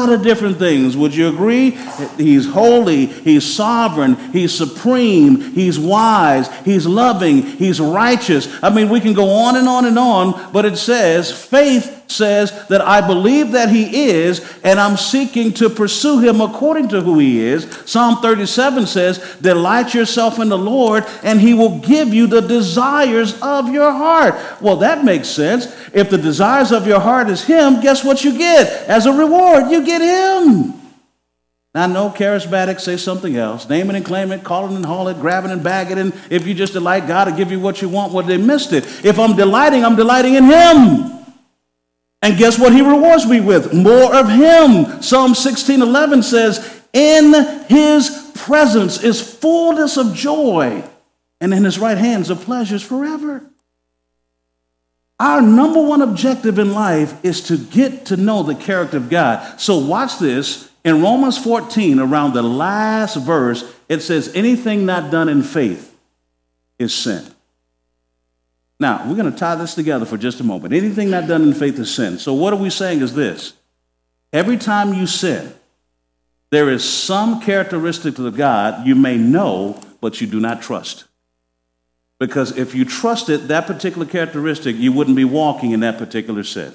[0.00, 0.96] lot of different things.
[0.96, 1.70] Would you agree?
[2.16, 8.48] He's holy, he's sovereign, he's supreme, he's wise, he's loving, he's righteous.
[8.62, 12.66] I mean, we can go on and on and on, but it says faith says
[12.68, 17.18] that I believe that he is, and I'm seeking to pursue him according to who
[17.18, 17.64] he is.
[17.86, 23.40] Psalm 37 says, Delight yourself in the Lord, and he will give you the desires
[23.40, 24.34] of your heart.
[24.60, 25.66] Well, that makes sense.
[25.92, 28.88] If the desires of your heart is him, guess what you get?
[28.88, 30.80] As a reward, you get him.
[31.72, 33.68] Now, no charismatics say something else.
[33.68, 35.98] Name it and claim it, call it and haul it, grab it and bag it.
[35.98, 38.72] And if you just delight God to give you what you want, well, they missed
[38.72, 38.84] it.
[39.04, 41.19] If I'm delighting, I'm delighting in Him.
[42.22, 43.72] And guess what He rewards me with?
[43.72, 45.02] More of Him.
[45.02, 47.32] Psalm 16 11 says, In
[47.68, 50.84] His presence is fullness of joy,
[51.40, 53.46] and in His right hands are pleasures forever.
[55.18, 59.60] Our number one objective in life is to get to know the character of God.
[59.60, 60.70] So, watch this.
[60.82, 65.94] In Romans 14, around the last verse, it says, Anything not done in faith
[66.78, 67.22] is sin.
[68.80, 70.72] Now, we're going to tie this together for just a moment.
[70.72, 72.18] Anything not done in faith is sin.
[72.18, 73.52] So, what are we saying is this
[74.32, 75.52] every time you sin,
[76.50, 81.04] there is some characteristic of God you may know, but you do not trust.
[82.18, 86.74] Because if you trusted that particular characteristic, you wouldn't be walking in that particular sin.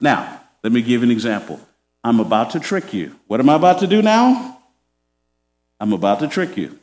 [0.00, 1.60] Now, let me give you an example.
[2.04, 3.18] I'm about to trick you.
[3.26, 4.58] What am I about to do now?
[5.80, 6.78] I'm about to trick you.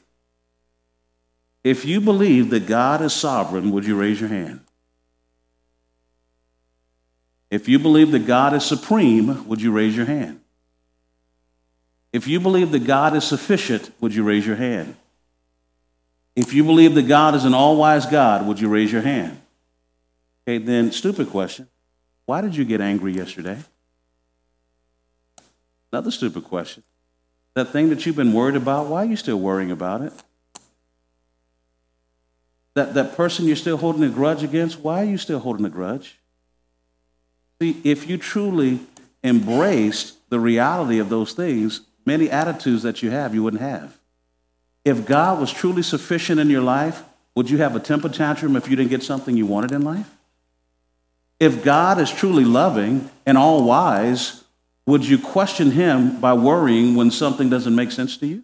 [1.64, 4.60] If you believe that God is sovereign, would you raise your hand?
[7.50, 10.42] If you believe that God is supreme, would you raise your hand?
[12.12, 14.96] If you believe that God is sufficient, would you raise your hand?
[16.36, 19.40] If you believe that God is an all wise God, would you raise your hand?
[20.48, 21.68] Okay, then, stupid question.
[22.26, 23.60] Why did you get angry yesterday?
[25.92, 26.84] Another stupid question.
[27.54, 30.12] That thing that you've been worried about, why are you still worrying about it?
[32.76, 35.70] That, that person you're still holding a grudge against, why are you still holding a
[35.70, 36.18] grudge?
[37.62, 38.80] See, if you truly
[39.24, 43.98] embraced the reality of those things, many attitudes that you have, you wouldn't have.
[44.84, 47.04] If God was truly sufficient in your life,
[47.36, 50.10] would you have a temper tantrum if you didn't get something you wanted in life?
[51.40, 54.44] If God is truly loving and all wise,
[54.86, 58.44] would you question him by worrying when something doesn't make sense to you?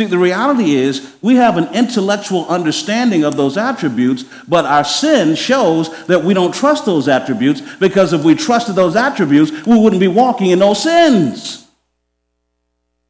[0.00, 5.36] See, the reality is we have an intellectual understanding of those attributes, but our sin
[5.36, 10.00] shows that we don't trust those attributes because if we trusted those attributes, we wouldn't
[10.00, 11.63] be walking in those sins.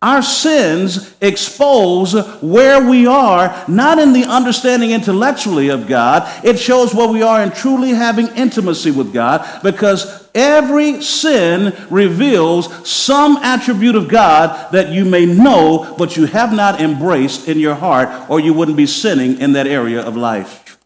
[0.05, 2.12] Our sins expose
[2.43, 6.31] where we are, not in the understanding intellectually of God.
[6.45, 12.87] It shows where we are in truly having intimacy with God because every sin reveals
[12.87, 17.75] some attribute of God that you may know, but you have not embraced in your
[17.75, 20.79] heart, or you wouldn't be sinning in that area of life.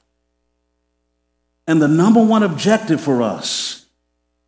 [1.67, 3.87] And the number one objective for us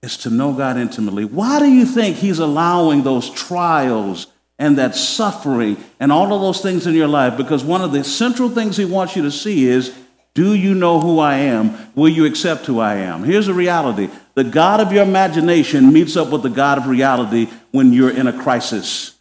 [0.00, 1.24] is to know God intimately.
[1.24, 4.28] Why do you think He's allowing those trials?
[4.60, 8.04] And that suffering and all of those things in your life because one of the
[8.04, 9.96] central things he wants you to see is
[10.34, 11.90] do you know who I am?
[11.96, 13.24] Will you accept who I am?
[13.24, 17.48] Here's the reality the God of your imagination meets up with the God of reality
[17.72, 19.18] when you're in a crisis.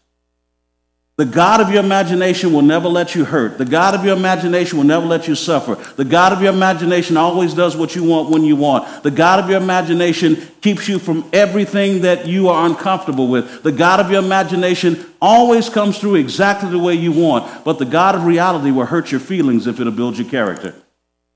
[1.19, 3.57] The God of your imagination will never let you hurt.
[3.57, 5.75] The God of your imagination will never let you suffer.
[5.97, 9.03] The God of your imagination always does what you want when you want.
[9.03, 13.63] The God of your imagination keeps you from everything that you are uncomfortable with.
[13.63, 17.65] The God of your imagination always comes through exactly the way you want.
[17.65, 20.73] But the God of reality will hurt your feelings if it'll build your character.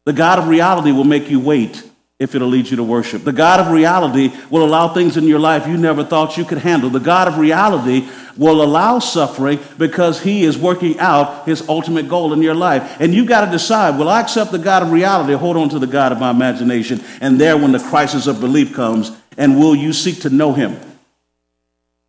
[0.06, 1.84] The God of reality will make you wait
[2.24, 3.24] if it'll lead you to worship.
[3.24, 6.58] The God of reality will allow things in your life you never thought you could
[6.58, 6.90] handle.
[6.90, 8.08] The God of reality
[8.38, 13.00] will allow suffering because he is working out his ultimate goal in your life.
[13.00, 15.70] And you've got to decide, will I accept the God of reality or hold on
[15.70, 17.04] to the God of my imagination?
[17.22, 20.80] And there when the crisis of belief comes, and will you seek to know him?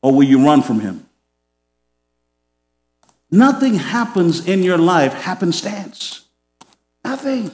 [0.02, 1.06] Or will you run from him?
[3.30, 6.24] Nothing happens in your life happenstance.
[7.04, 7.50] Nothing.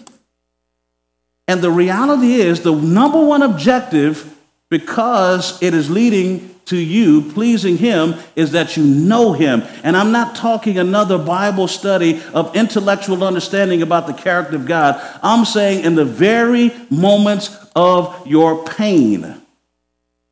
[1.51, 4.39] And the reality is, the number one objective,
[4.69, 9.65] because it is leading to you, pleasing Him, is that you know Him.
[9.83, 15.03] And I'm not talking another Bible study of intellectual understanding about the character of God.
[15.25, 19.43] I'm saying in the very moments of your pain,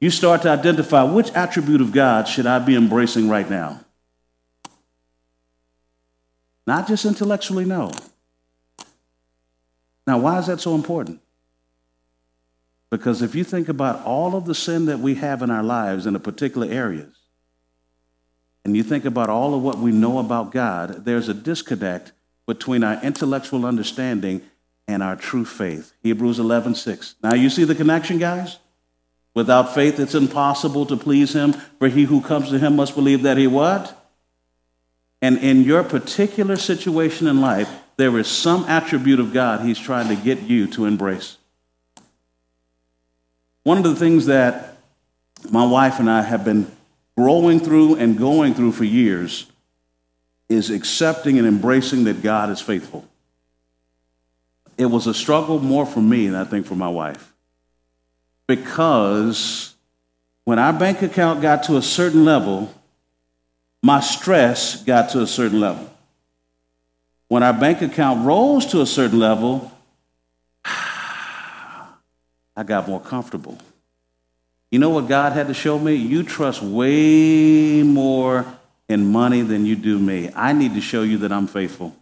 [0.01, 3.81] you start to identify which attribute of God should I be embracing right now?
[6.65, 7.91] Not just intellectually, no.
[10.09, 11.21] Now, why is that so important?
[12.89, 16.07] Because if you think about all of the sin that we have in our lives
[16.07, 17.15] in a particular areas,
[18.65, 22.13] and you think about all of what we know about God, there's a disconnect
[22.47, 24.41] between our intellectual understanding
[24.87, 25.93] and our true faith.
[26.03, 27.17] Hebrews 11, 6.
[27.23, 28.57] Now you see the connection, guys?
[29.35, 33.25] Without faith, it's impossible to please him, for he who comes to him must believe
[33.25, 34.11] that he what?
[35.21, 40.09] And in your particular situation in life, there is some attribute of God he's trying
[40.09, 41.37] to get you to embrace.
[43.65, 44.79] One of the things that
[45.51, 46.71] my wife and I have been
[47.17, 49.47] growing through and going through for years
[50.49, 53.05] is accepting and embracing that God is faithful.
[54.79, 57.35] It was a struggle more for me than I think for my wife.
[58.47, 59.75] Because
[60.45, 62.73] when our bank account got to a certain level,
[63.83, 65.93] my stress got to a certain level.
[67.29, 69.71] When our bank account rose to a certain level,
[70.65, 73.59] I got more comfortable.
[74.71, 75.95] You know what God had to show me?
[75.95, 78.47] You trust way more
[78.89, 80.31] in money than you do me.
[80.35, 81.95] I need to show you that I'm faithful.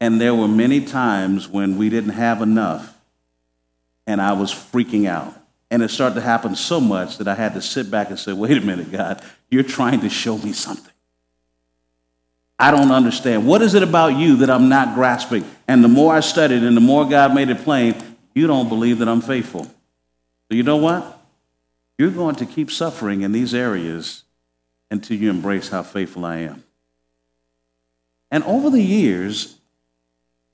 [0.00, 2.96] And there were many times when we didn't have enough
[4.06, 5.34] and I was freaking out.
[5.70, 8.32] And it started to happen so much that I had to sit back and say,
[8.32, 10.92] wait a minute, God, you're trying to show me something.
[12.58, 13.46] I don't understand.
[13.46, 15.44] What is it about you that I'm not grasping?
[15.66, 17.96] And the more I studied and the more God made it plain,
[18.34, 19.64] you don't believe that I'm faithful.
[19.64, 21.20] So you know what?
[21.98, 24.24] You're going to keep suffering in these areas
[24.90, 26.64] until you embrace how faithful I am.
[28.30, 29.58] And over the years,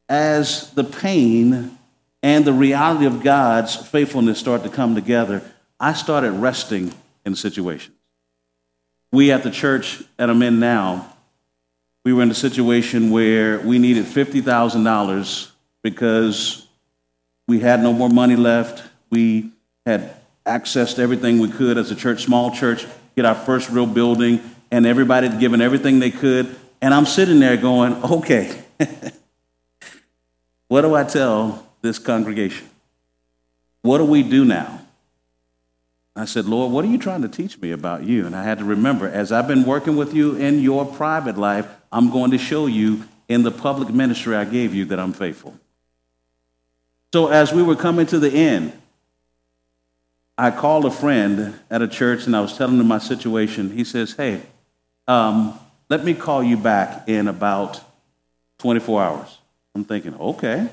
[0.09, 1.79] as the pain
[2.23, 5.43] and the reality of God's faithfulness started to come together,
[5.79, 6.93] I started resting
[7.25, 7.97] in situations.
[9.13, 11.17] We at the church that I'm in now,
[12.05, 15.51] we were in a situation where we needed $50,000
[15.83, 16.67] because
[17.47, 18.83] we had no more money left.
[19.11, 19.51] We
[19.85, 22.87] had accessed everything we could as a church, small church,
[23.17, 24.41] get our first real building,
[24.71, 26.57] and everybody had given everything they could.
[26.81, 28.63] And I'm sitting there going, okay,
[30.69, 32.67] what do I tell this congregation?
[33.83, 34.81] What do we do now?
[36.17, 38.27] I said, Lord, what are you trying to teach me about you?
[38.27, 41.67] And I had to remember, as I've been working with you in your private life,
[41.93, 45.59] I'm going to show you in the public ministry I gave you that I'm faithful.
[47.13, 48.73] So as we were coming to the end,
[50.39, 53.71] I called a friend at a church and I was telling him my situation.
[53.71, 54.43] He says, Hey,
[55.07, 57.81] um, let me call you back in about
[58.59, 59.39] 24 hours.
[59.75, 60.69] I'm thinking, okay.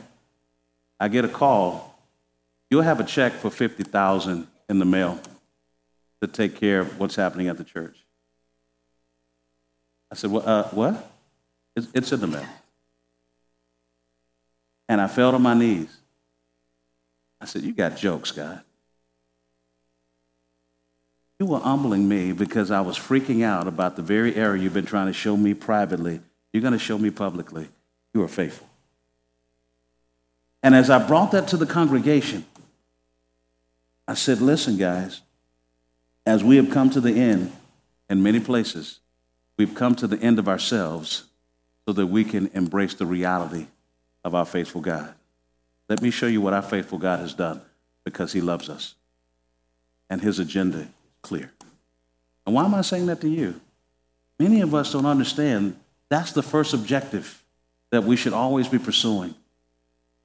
[1.00, 2.00] I get a call.
[2.70, 5.20] You'll have a check for 50000 in the mail
[6.22, 7.98] to take care of what's happening at the church.
[10.12, 11.12] I said, well, uh, What?
[11.76, 12.48] It's, it's in the mail.
[14.90, 15.96] And I fell to my knees.
[17.40, 18.62] I said, You got jokes, God.
[21.40, 24.88] You were humbling me because I was freaking out about the very error you've been
[24.88, 26.20] trying to show me privately.
[26.52, 27.68] You're going to show me publicly.
[28.14, 28.68] You are faithful.
[30.64, 32.44] And as I brought that to the congregation,
[34.08, 35.22] I said, Listen, guys,
[36.26, 37.52] as we have come to the end
[38.10, 39.00] in many places,
[39.58, 41.24] we've come to the end of ourselves
[41.86, 43.68] so that we can embrace the reality
[44.24, 45.14] of our faithful God.
[45.90, 47.62] Let me show you what our faithful God has done
[48.04, 48.96] because he loves us.
[50.10, 50.88] And his agenda is
[51.22, 51.52] clear.
[52.46, 53.60] And why am I saying that to you?
[54.40, 55.78] Many of us don't understand
[56.10, 57.44] that's the first objective
[57.92, 59.36] that we should always be pursuing.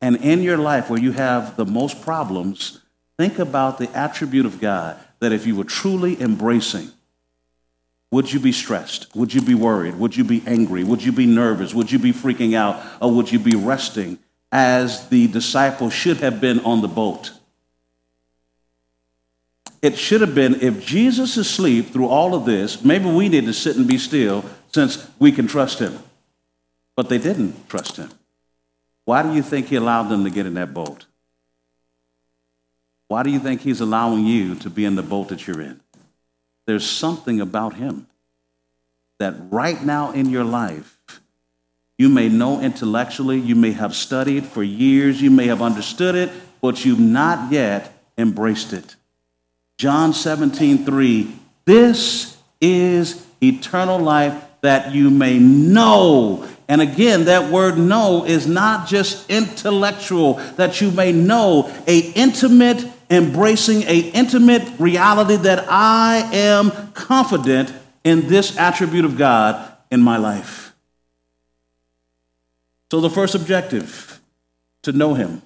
[0.01, 2.81] And in your life where you have the most problems,
[3.19, 6.91] think about the attribute of God that if you were truly embracing,
[8.13, 9.09] would you be stressed?
[9.17, 9.97] Would you be worried?
[9.97, 10.85] Would you be angry?
[10.85, 11.73] Would you be nervous?
[11.73, 12.81] Would you be freaking out?
[13.01, 14.19] Or would you be resting
[14.53, 17.33] as the disciples should have been on the boat?
[19.81, 23.47] It should have been if Jesus is asleep through all of this, maybe we need
[23.47, 25.99] to sit and be still since we can trust him.
[26.95, 28.11] But they didn't trust him.
[29.07, 31.07] Why do you think he allowed them to get in that boat?
[33.09, 35.82] Why do you think he's allowing you to be in the boat that you're in?
[36.67, 38.07] There's something about him
[39.19, 40.99] that right now in your life,
[41.99, 46.31] you may know intellectually, you may have studied for years, you may have understood it,
[46.61, 48.97] but you've not yet embraced it.
[49.79, 51.35] John 17, 3,
[51.65, 56.49] this is eternal life that you may know.
[56.69, 62.85] And again, that word know is not just intellectual, that you may know a intimate,
[63.13, 67.73] embracing a intimate reality that I am confident
[68.05, 70.75] in this attribute of God in my life.
[72.91, 74.21] So the first objective,
[74.83, 75.43] to know him.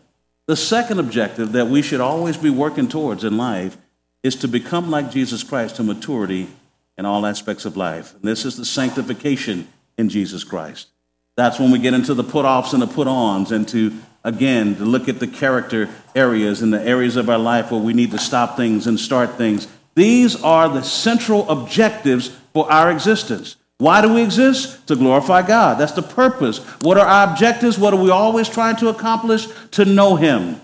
[0.47, 3.77] The second objective that we should always be working towards in life
[4.23, 6.49] is to become like Jesus Christ to maturity
[6.97, 8.15] in all aspects of life.
[8.15, 10.89] And this is the sanctification in Jesus Christ.
[11.37, 13.93] That's when we get into the put offs and the put ons, and to,
[14.25, 17.93] again, to look at the character areas and the areas of our life where we
[17.93, 19.69] need to stop things and start things.
[19.95, 23.57] These are the central objectives for our existence.
[23.79, 24.87] Why do we exist?
[24.89, 25.79] To glorify God.
[25.79, 26.59] That's the purpose.
[26.81, 27.79] What are our objectives?
[27.79, 29.47] What are we always trying to accomplish?
[29.73, 30.61] To know Him,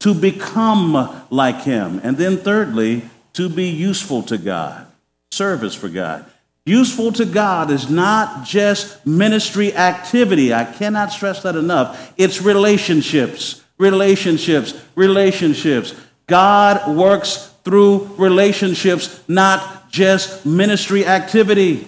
[0.00, 2.00] to become like Him.
[2.02, 3.02] And then, thirdly,
[3.34, 4.86] to be useful to God.
[5.34, 6.24] service for God.
[6.66, 10.54] Useful to God is not just ministry activity.
[10.54, 12.12] I cannot stress that enough.
[12.16, 15.94] It's relationships, relationships, relationships.
[16.26, 21.86] God works through relationships, not just ministry activity.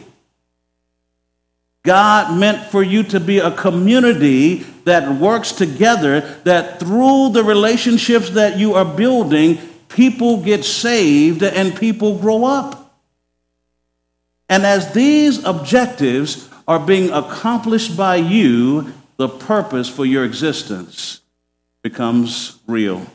[1.82, 8.30] God meant for you to be a community that works together, that through the relationships
[8.30, 9.56] that you are building,
[9.88, 12.85] people get saved and people grow up.
[14.48, 21.20] And as these objectives are being accomplished by you, the purpose for your existence
[21.82, 23.06] becomes real.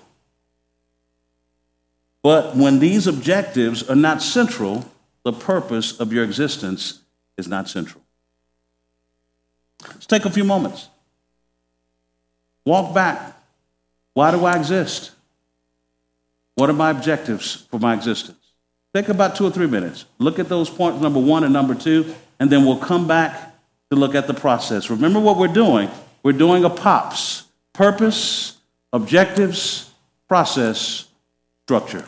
[2.23, 4.85] But when these objectives are not central,
[5.23, 7.01] the purpose of your existence
[7.37, 8.03] is not central.
[9.87, 10.89] Let's take a few moments.
[12.65, 13.35] Walk back.
[14.13, 15.11] Why do I exist?
[16.55, 18.40] What are my objectives for my existence?
[18.93, 20.05] Take about two or three minutes.
[20.19, 23.55] Look at those points, number one and number two, and then we'll come back
[23.89, 24.89] to look at the process.
[24.89, 25.89] Remember what we're doing?
[26.23, 28.57] We're doing a POPS purpose,
[28.91, 29.89] objectives,
[30.27, 31.07] process,
[31.65, 32.05] structure.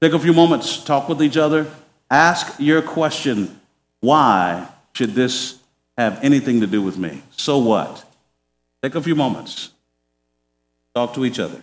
[0.00, 1.70] Take a few moments, talk with each other,
[2.10, 3.60] ask your question
[4.00, 5.58] why should this
[5.96, 7.22] have anything to do with me?
[7.36, 8.04] So what?
[8.82, 9.70] Take a few moments,
[10.94, 11.62] talk to each other.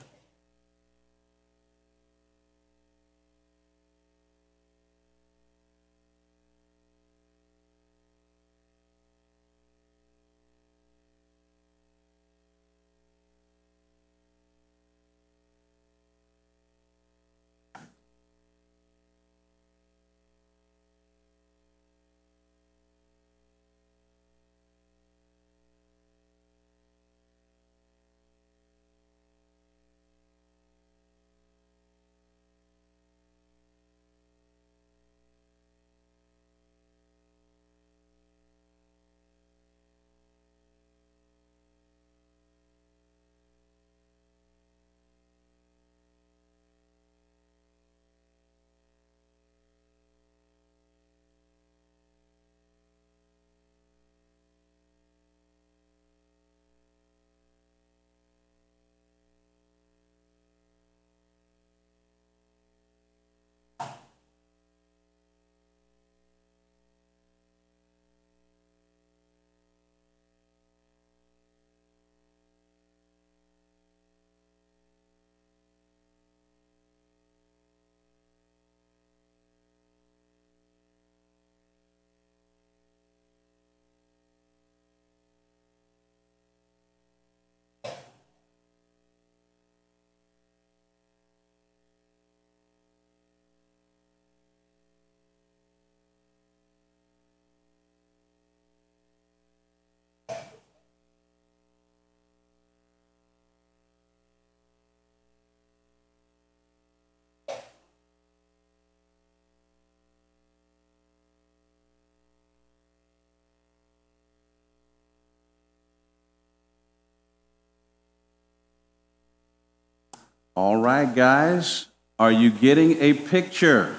[120.55, 121.87] All right, guys,
[122.19, 123.97] are you getting a picture?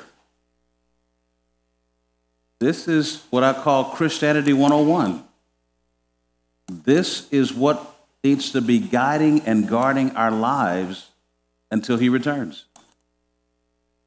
[2.61, 5.25] This is what I call Christianity 101.
[6.69, 11.11] This is what needs to be guiding and guarding our lives
[11.71, 12.65] until he returns.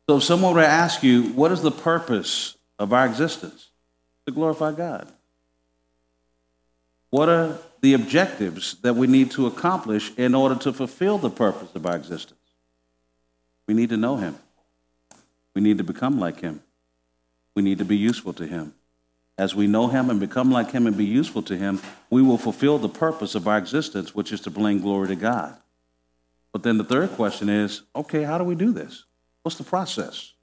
[0.10, 3.70] So if someone were to ask you, what is the purpose of our existence?
[4.26, 5.12] To glorify God.
[7.10, 11.76] What are the objectives that we need to accomplish in order to fulfill the purpose
[11.76, 12.37] of our existence?
[13.68, 14.38] We need to know him.
[15.54, 16.62] We need to become like him.
[17.54, 18.74] We need to be useful to him.
[19.38, 22.38] As we know him and become like him and be useful to him, we will
[22.38, 25.58] fulfill the purpose of our existence, which is to bring glory to God.
[26.52, 29.04] But then the third question is okay, how do we do this?
[29.44, 30.34] What's the process?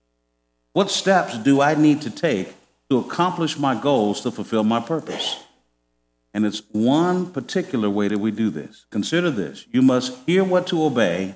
[0.73, 2.55] What steps do I need to take
[2.91, 5.43] to accomplish my goals to fulfill my purpose?
[6.33, 8.87] And it's one particular way that we do this.
[8.91, 11.35] Consider this you must hear what to obey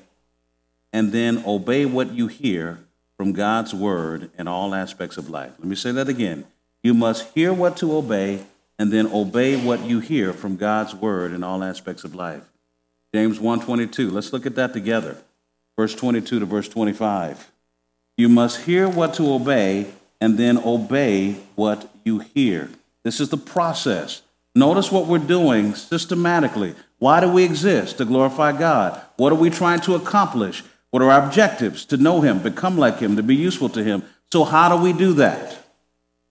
[0.93, 2.79] and then obey what you hear
[3.17, 5.53] from God's word in all aspects of life.
[5.59, 6.45] Let me say that again.
[6.83, 8.45] You must hear what to obey
[8.79, 12.43] and then obey what you hear from God's word in all aspects of life.
[13.13, 14.11] James 1:22.
[14.11, 15.17] Let's look at that together.
[15.77, 17.51] Verse 22 to verse 25.
[18.17, 19.87] You must hear what to obey
[20.21, 22.71] and then obey what you hear.
[23.05, 24.23] This is the process.
[24.55, 26.75] Notice what we're doing systematically.
[26.99, 27.99] Why do we exist?
[27.99, 29.01] To glorify God.
[29.17, 30.65] What are we trying to accomplish?
[30.91, 31.85] What are our objectives?
[31.87, 34.03] To know Him, become like Him, to be useful to Him.
[34.33, 35.59] So, how do we do that?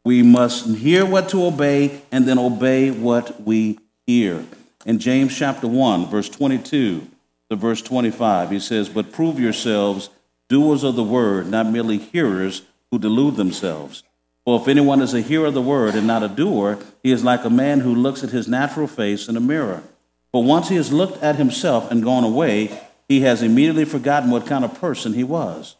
[0.03, 4.45] We must hear what to obey and then obey what we hear.
[4.85, 7.05] In James chapter 1, verse 22
[7.49, 10.09] to verse 25, he says, But prove yourselves
[10.47, 14.03] doers of the word, not merely hearers who delude themselves.
[14.45, 17.23] For if anyone is a hearer of the word and not a doer, he is
[17.23, 19.83] like a man who looks at his natural face in a mirror.
[20.31, 24.45] For once he has looked at himself and gone away, he has immediately forgotten what
[24.45, 25.75] kind of person he was.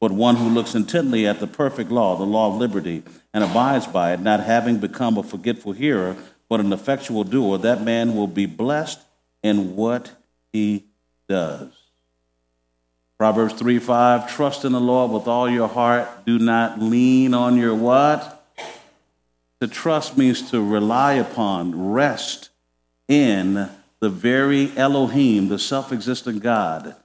[0.00, 3.02] But one who looks intently at the perfect law, the law of liberty,
[3.34, 6.16] and abides by it, not having become a forgetful hearer,
[6.48, 9.00] but an effectual doer, that man will be blessed
[9.42, 10.10] in what
[10.52, 10.84] he
[11.28, 11.70] does.
[13.18, 16.08] Proverbs 3 5, trust in the Lord with all your heart.
[16.24, 18.42] Do not lean on your what?
[19.60, 22.48] To trust means to rely upon, rest
[23.08, 23.68] in
[24.00, 26.96] the very Elohim, the self existent God.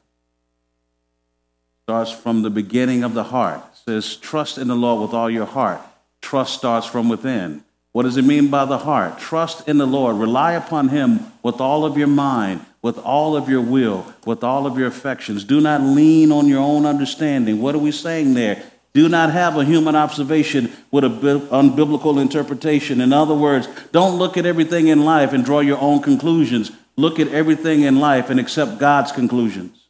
[1.84, 3.62] Starts from the beginning of the heart.
[3.74, 5.82] It says, trust in the Lord with all your heart.
[6.22, 7.64] Trust starts from within.
[7.92, 9.20] What does it mean by the heart?
[9.20, 10.18] Trust in the Lord.
[10.18, 14.66] Rely upon Him with all of your mind, with all of your will, with all
[14.66, 15.44] of your affections.
[15.44, 17.62] Do not lean on your own understanding.
[17.62, 18.64] What are we saying there?
[18.94, 23.00] Do not have a human observation with an unbiblical interpretation.
[23.00, 26.72] In other words, don't look at everything in life and draw your own conclusions.
[26.98, 29.86] Look at everything in life and accept God's conclusions.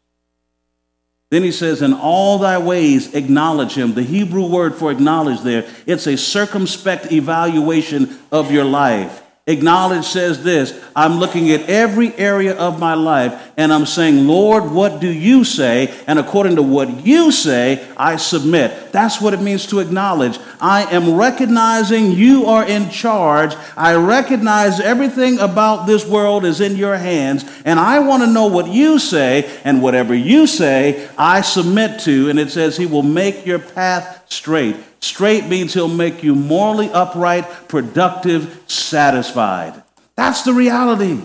[1.30, 3.94] Then he says, In all thy ways acknowledge him.
[3.94, 9.25] The Hebrew word for acknowledge there, it's a circumspect evaluation of your life.
[9.48, 14.72] Acknowledge says this I'm looking at every area of my life and I'm saying, Lord,
[14.72, 15.94] what do you say?
[16.08, 18.92] And according to what you say, I submit.
[18.92, 20.40] That's what it means to acknowledge.
[20.60, 23.54] I am recognizing you are in charge.
[23.78, 28.48] I recognize everything about this world is in your hands, and I want to know
[28.48, 32.30] what you say, and whatever you say, I submit to.
[32.30, 34.76] And it says, He will make your path straight.
[35.00, 39.84] Straight means he'll make you morally upright, productive, satisfied.
[40.16, 41.22] That's the reality.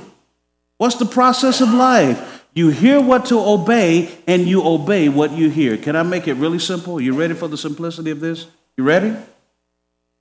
[0.79, 2.45] What's the process of life?
[2.55, 5.77] You hear what to obey and you obey what you hear.
[5.77, 7.01] Can I make it really simple?
[7.01, 8.47] You ready for the simplicity of this?
[8.77, 9.15] You ready?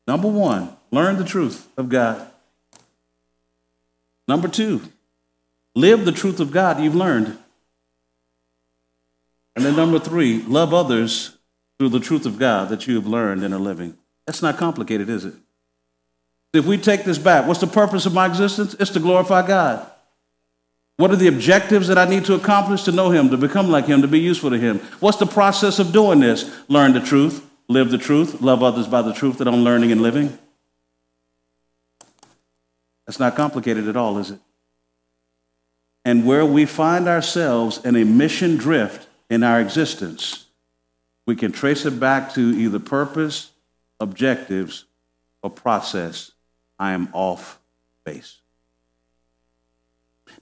[0.08, 2.28] Number one, learn the truth of God.
[4.28, 4.82] Number two,
[5.76, 7.38] live the truth of God you've learned.
[9.56, 11.36] And then number three, love others
[11.80, 13.98] through the truth of God that you have learned and are living.
[14.28, 15.34] That's not complicated, is it?
[16.54, 18.76] If we take this back, what's the purpose of my existence?
[18.80, 19.90] It's to glorify God.
[20.98, 23.86] What are the objectives that I need to accomplish to know Him, to become like
[23.86, 24.80] Him, to be useful to Him?
[25.00, 26.54] What's the process of doing this?
[26.68, 30.02] Learn the truth, live the truth, love others by the truth that I'm learning and
[30.02, 30.38] living.
[33.06, 34.40] That's not complicated at all, is it?
[36.04, 40.48] And where we find ourselves in a mission drift in our existence,
[41.30, 43.52] we can trace it back to either purpose,
[44.00, 44.86] objectives,
[45.44, 46.32] or process.
[46.80, 47.60] I am off
[48.04, 48.40] base.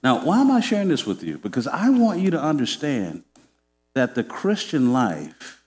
[0.02, 1.36] Now, why am I sharing this with you?
[1.36, 3.24] Because I want you to understand
[3.94, 5.62] that the Christian life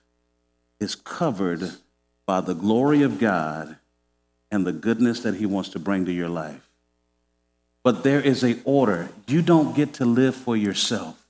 [0.80, 1.70] is covered
[2.26, 3.76] by the glory of God
[4.50, 6.68] and the goodness that He wants to bring to your life.
[7.84, 9.10] But there is a order.
[9.28, 11.24] You don't get to live for yourself.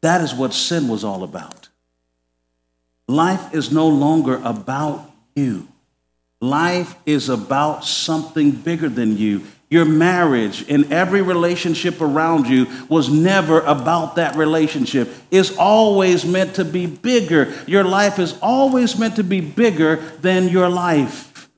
[0.00, 1.61] That is what sin was all about.
[3.08, 5.68] Life is no longer about you.
[6.40, 9.42] Life is about something bigger than you.
[9.70, 15.08] Your marriage and every relationship around you was never about that relationship.
[15.30, 17.54] It's always meant to be bigger.
[17.66, 21.48] Your life is always meant to be bigger than your life.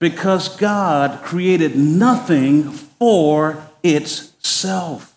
[0.00, 5.13] Because God created nothing for itself.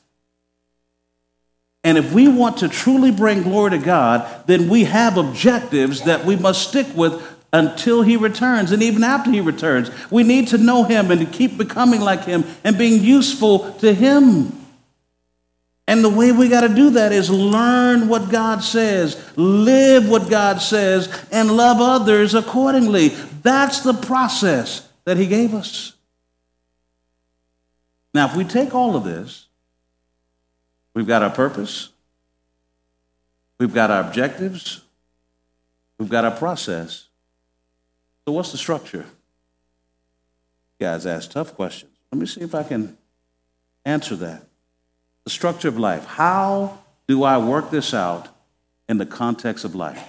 [1.87, 6.25] And if we want to truly bring glory to God, then we have objectives that
[6.25, 9.89] we must stick with until he returns and even after he returns.
[10.11, 13.93] We need to know him and to keep becoming like him and being useful to
[13.93, 14.51] him.
[15.87, 20.29] And the way we got to do that is learn what God says, live what
[20.29, 23.15] God says, and love others accordingly.
[23.43, 25.93] That's the process that he gave us.
[28.13, 29.46] Now, if we take all of this
[30.97, 31.89] We've got our purpose.
[33.59, 34.81] We've got our objectives.
[35.99, 37.05] We've got our process.
[38.25, 39.05] So, what's the structure?
[40.79, 41.91] You guys ask tough questions.
[42.11, 42.97] Let me see if I can
[43.85, 44.47] answer that.
[45.23, 46.03] The structure of life.
[46.05, 48.29] How do I work this out
[48.89, 50.03] in the context of life?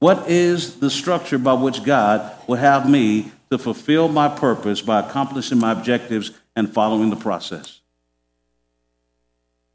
[0.00, 4.98] What is the structure by which God will have me to fulfill my purpose by
[4.98, 7.79] accomplishing my objectives and following the process?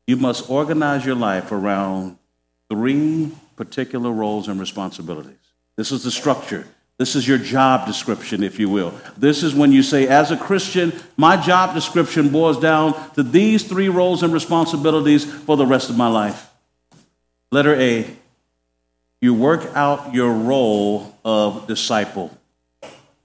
[0.07, 2.17] You must organize your life around
[2.69, 5.37] three particular roles and responsibilities.
[5.77, 6.67] This is the structure.
[6.97, 8.93] This is your job description, if you will.
[9.17, 13.63] This is when you say, as a Christian, my job description boils down to these
[13.63, 16.49] three roles and responsibilities for the rest of my life.
[17.51, 18.07] Letter A,
[19.19, 22.37] you work out your role of disciple.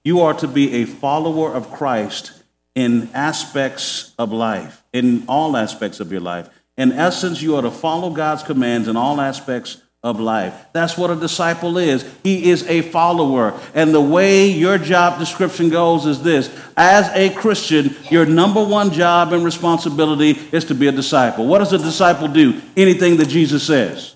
[0.03, 2.33] You are to be a follower of Christ
[2.75, 6.49] in aspects of life, in all aspects of your life.
[6.77, 10.65] In essence, you are to follow God's commands in all aspects of life.
[10.73, 12.03] That's what a disciple is.
[12.23, 13.59] He is a follower.
[13.75, 18.91] And the way your job description goes is this as a Christian, your number one
[18.91, 21.45] job and responsibility is to be a disciple.
[21.45, 22.59] What does a disciple do?
[22.75, 24.15] Anything that Jesus says.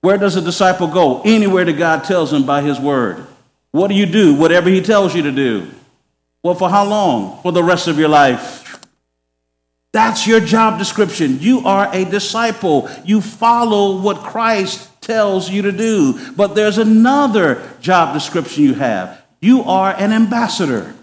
[0.00, 1.22] Where does a disciple go?
[1.22, 3.24] Anywhere that God tells him by his word.
[3.70, 4.34] What do you do?
[4.34, 5.70] Whatever he tells you to do.
[6.42, 7.40] Well, for how long?
[7.42, 8.65] For the rest of your life.
[9.96, 11.40] That's your job description.
[11.40, 12.86] You are a disciple.
[13.06, 16.32] You follow what Christ tells you to do.
[16.32, 19.22] But there's another job description you have.
[19.40, 20.94] You are an ambassador.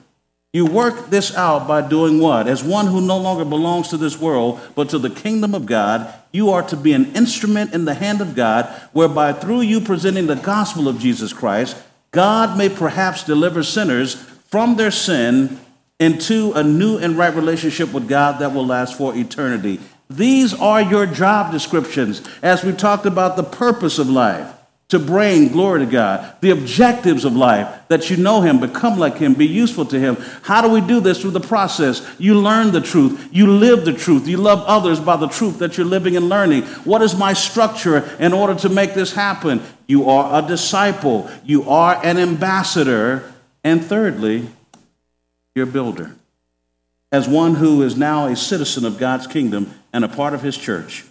[0.53, 2.47] You work this out by doing what?
[2.47, 6.13] As one who no longer belongs to this world, but to the kingdom of God,
[6.31, 10.27] you are to be an instrument in the hand of God, whereby through you presenting
[10.27, 11.81] the gospel of Jesus Christ,
[12.11, 14.13] God may perhaps deliver sinners
[14.51, 15.59] from their sin
[16.03, 19.79] into a new and right relationship with God that will last for eternity.
[20.09, 24.53] These are your job descriptions as we talked about the purpose of life
[24.89, 29.17] to bring glory to God, the objectives of life, that you know Him, become like
[29.17, 30.17] Him, be useful to Him.
[30.43, 31.21] How do we do this?
[31.21, 32.05] Through the process.
[32.19, 35.77] You learn the truth, you live the truth, you love others by the truth that
[35.77, 36.63] you're living and learning.
[36.83, 39.63] What is my structure in order to make this happen?
[39.87, 43.33] You are a disciple, you are an ambassador,
[43.63, 44.49] and thirdly,
[45.55, 46.15] you're builder.
[47.11, 50.57] As one who is now a citizen of God's kingdom and a part of His
[50.57, 51.05] church,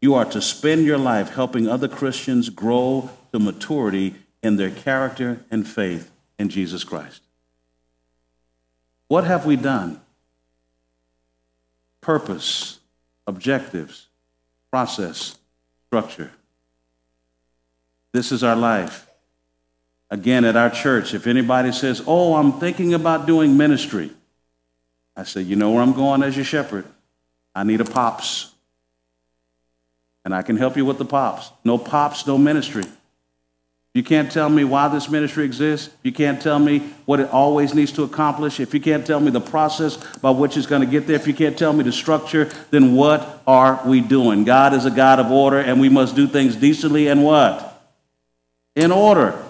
[0.00, 5.44] you are to spend your life helping other Christians grow to maturity in their character
[5.50, 7.20] and faith in Jesus Christ.
[9.08, 10.00] What have we done?
[12.00, 12.78] Purpose,
[13.26, 14.06] objectives,
[14.70, 15.36] process,
[15.86, 16.30] structure.
[18.12, 19.09] This is our life.
[20.10, 24.10] Again, at our church, if anybody says, Oh, I'm thinking about doing ministry,
[25.16, 26.84] I say, You know where I'm going as your shepherd?
[27.54, 28.50] I need a pops
[30.24, 31.50] and I can help you with the pops.
[31.64, 32.84] No pops, no ministry.
[33.94, 35.92] You can't tell me why this ministry exists.
[36.04, 38.60] You can't tell me what it always needs to accomplish.
[38.60, 41.26] If you can't tell me the process by which it's going to get there, if
[41.26, 44.44] you can't tell me the structure, then what are we doing?
[44.44, 47.82] God is a God of order, and we must do things decently and what?
[48.76, 49.44] In order.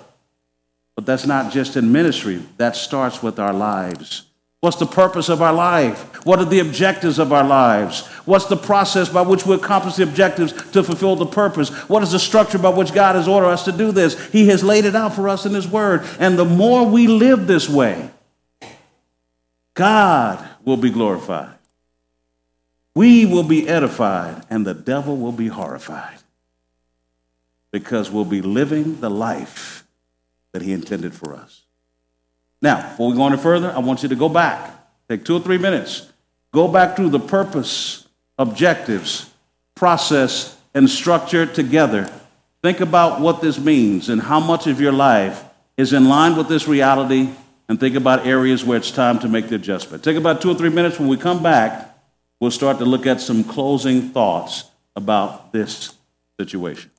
[1.00, 4.24] But that's not just in ministry, that starts with our lives.
[4.60, 6.26] What's the purpose of our life?
[6.26, 8.06] What are the objectives of our lives?
[8.26, 11.70] What's the process by which we accomplish the objectives to fulfill the purpose?
[11.88, 14.28] What is the structure by which God has ordered us to do this?
[14.28, 16.02] He has laid it out for us in His Word.
[16.18, 18.10] And the more we live this way,
[19.72, 21.56] God will be glorified.
[22.94, 26.18] We will be edified, and the devil will be horrified
[27.70, 29.79] because we'll be living the life
[30.52, 31.62] that He intended for us.
[32.62, 34.70] Now, before we go any further, I want you to go back.
[35.08, 36.10] Take two or three minutes.
[36.52, 38.06] Go back through the purpose,
[38.38, 39.30] objectives,
[39.74, 42.10] process, and structure together.
[42.62, 45.42] Think about what this means and how much of your life
[45.76, 47.30] is in line with this reality,
[47.68, 50.04] and think about areas where it's time to make the adjustment.
[50.04, 50.98] Take about two or three minutes.
[50.98, 51.96] When we come back,
[52.38, 55.94] we'll start to look at some closing thoughts about this
[56.38, 56.90] situation.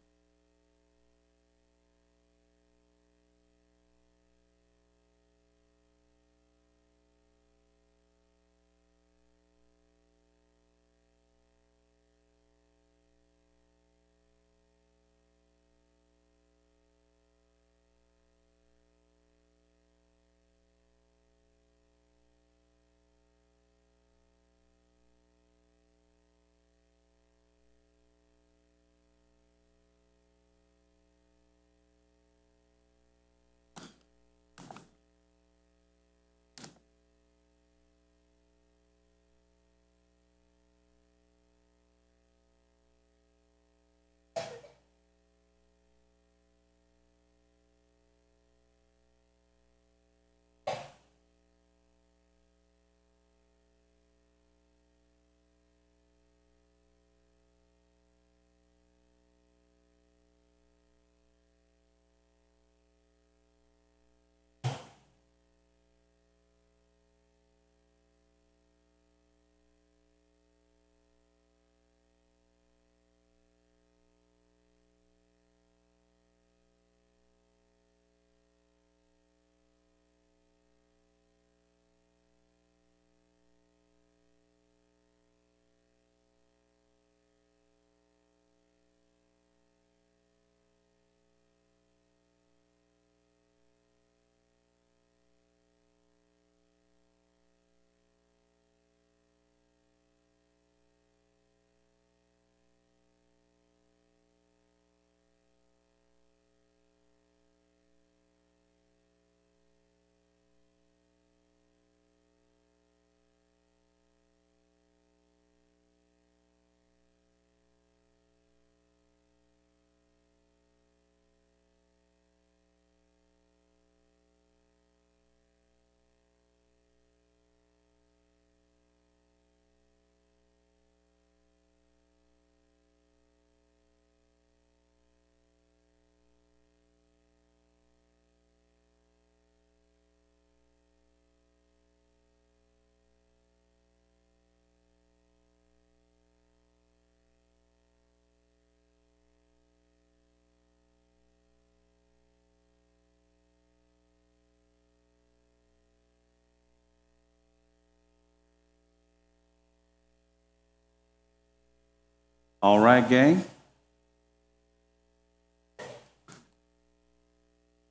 [162.63, 163.43] All right, gang.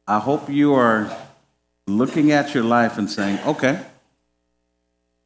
[0.07, 1.11] I hope you are
[1.89, 3.85] looking at your life and saying, okay,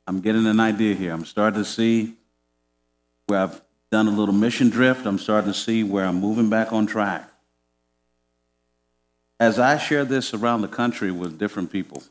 [0.06, 1.12] I'm getting an idea here.
[1.12, 2.14] I'm starting to see
[3.26, 3.60] where I've
[3.92, 5.04] done a little mission drift.
[5.04, 7.30] I'm starting to see where I'm moving back on track.
[9.38, 12.02] As I share this around the country with different people,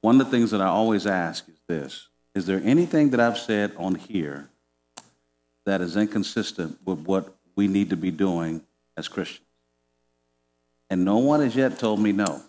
[0.00, 3.38] one of the things that I always ask is this Is there anything that I've
[3.38, 4.48] said on here
[5.70, 8.60] that is inconsistent with what we need to be doing
[8.96, 9.46] as Christians?
[10.90, 12.24] And no one has yet told me no.
[12.26, 12.42] So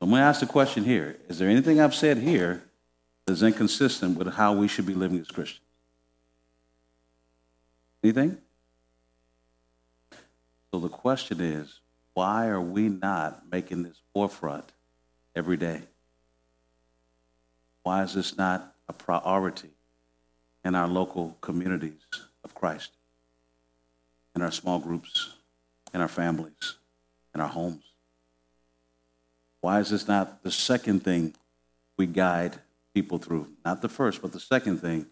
[0.00, 2.62] I'm going to ask the question here Is there anything I've said here
[3.26, 5.60] that's inconsistent with how we should be living as Christians?
[8.02, 8.38] Anything?
[10.72, 11.80] So the question is
[12.14, 14.72] why are we not making this forefront
[15.36, 15.82] every day?
[17.82, 19.68] Why is this not a priority
[20.64, 22.00] in our local communities
[22.44, 22.90] of Christ,
[24.34, 25.34] in our small groups,
[25.92, 26.76] in our families,
[27.34, 27.84] in our homes?
[29.60, 31.34] Why is this not the second thing
[31.96, 32.56] we guide
[32.94, 33.48] people through?
[33.64, 35.06] Not the first, but the second thing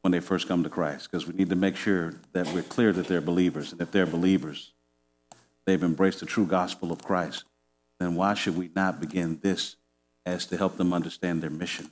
[0.00, 2.92] when they first come to Christ, because we need to make sure that we're clear
[2.92, 3.72] that they're believers.
[3.72, 4.72] And if they're believers,
[5.64, 7.44] they've embraced the true gospel of Christ,
[7.98, 9.76] then why should we not begin this
[10.24, 11.90] as to help them understand their mission?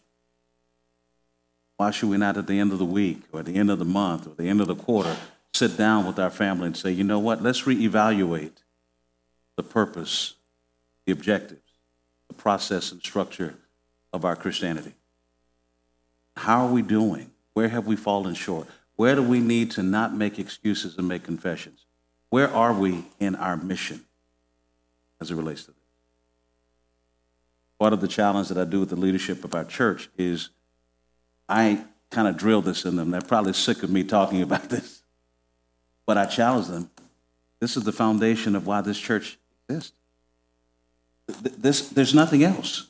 [1.77, 3.79] Why should we not, at the end of the week, or at the end of
[3.79, 5.17] the month, or the end of the quarter,
[5.53, 8.63] sit down with our family and say, you know what, let's reevaluate
[9.57, 10.35] the purpose,
[11.07, 11.63] the objectives,
[12.29, 13.55] the process and structure
[14.13, 14.95] of our Christianity?
[16.37, 17.31] How are we doing?
[17.55, 18.69] Where have we fallen short?
[18.97, 21.85] Where do we need to not make excuses and make confessions?
[22.31, 24.05] Where are we in our mission
[25.21, 25.81] as it relates to this?
[27.79, 30.51] Part of the challenge that I do with the leadership of our church is
[31.49, 33.11] I kind of drill this in them.
[33.11, 35.03] They're probably sick of me talking about this.
[36.07, 36.91] But I challenge them.
[37.61, 39.39] This is the foundation of why this church
[39.69, 39.97] exists.
[41.43, 42.89] This, there's nothing else.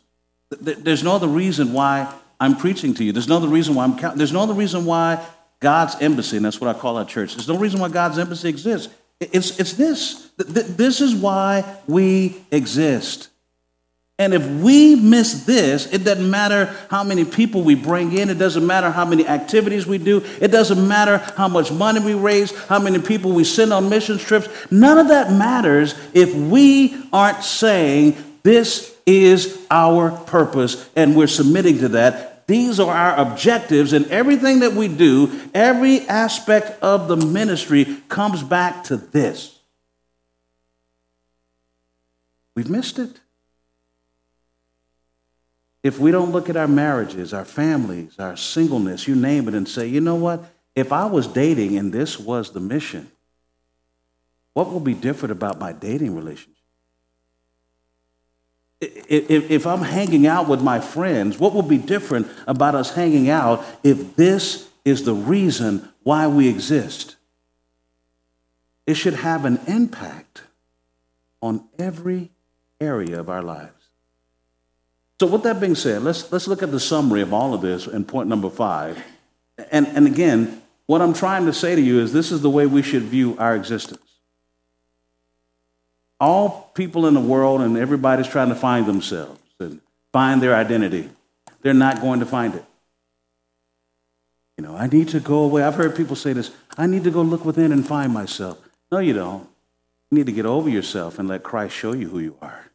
[0.50, 3.12] There's no other reason why I'm preaching to you.
[3.12, 4.16] There's no other reason why I'm.
[4.16, 5.24] There's no other reason why
[5.60, 7.34] God's embassy, and that's what I call our church.
[7.34, 8.92] There's no reason why God's embassy exists.
[9.20, 10.30] It's, it's this.
[10.36, 13.28] This is why we exist.
[14.16, 18.38] And if we miss this, it doesn't matter how many people we bring in, it
[18.38, 22.56] doesn't matter how many activities we do, it doesn't matter how much money we raise,
[22.66, 24.48] how many people we send on mission trips.
[24.70, 31.78] None of that matters if we aren't saying this is our purpose and we're submitting
[31.78, 32.46] to that.
[32.46, 38.42] These are our objectives, and everything that we do, every aspect of the ministry comes
[38.42, 39.58] back to this.
[42.54, 43.18] We've missed it
[45.84, 49.68] if we don't look at our marriages, our families, our singleness, you name it, and
[49.68, 50.42] say, you know what?
[50.74, 53.12] If I was dating and this was the mission,
[54.54, 56.54] what will be different about my dating relationship?
[58.80, 63.64] If, I'm hanging out with my friends, what will be different about us hanging out
[63.82, 67.16] if this is the reason why we exist?
[68.86, 70.42] It should have an impact
[71.42, 72.30] on every
[72.80, 73.73] area of our lives.
[75.20, 77.86] So, with that being said, let's, let's look at the summary of all of this
[77.86, 79.02] in point number five.
[79.70, 82.66] And, and again, what I'm trying to say to you is this is the way
[82.66, 84.00] we should view our existence.
[86.20, 89.80] All people in the world and everybody's trying to find themselves and
[90.12, 91.08] find their identity.
[91.62, 92.64] They're not going to find it.
[94.56, 95.62] You know, I need to go away.
[95.62, 98.58] I've heard people say this I need to go look within and find myself.
[98.90, 99.48] No, you don't.
[100.10, 102.70] You need to get over yourself and let Christ show you who you are.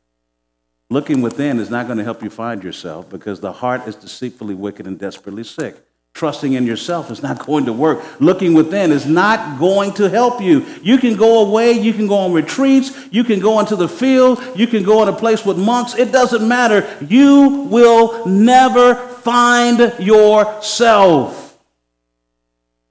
[0.92, 4.56] Looking within is not going to help you find yourself because the heart is deceitfully
[4.56, 5.76] wicked and desperately sick.
[6.16, 8.04] Trusting in yourself is not going to work.
[8.20, 10.66] Looking within is not going to help you.
[10.82, 14.42] You can go away, you can go on retreats, you can go into the field,
[14.56, 15.94] you can go in a place with monks.
[15.94, 16.90] It doesn't matter.
[17.06, 21.49] You will never find yourself.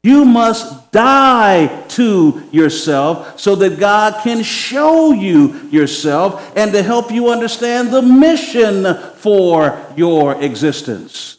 [0.03, 7.11] You must die to yourself so that God can show you yourself and to help
[7.11, 11.39] you understand the mission for your existence.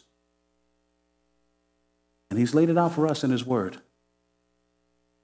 [2.28, 3.78] And He's laid it out for us in His Word.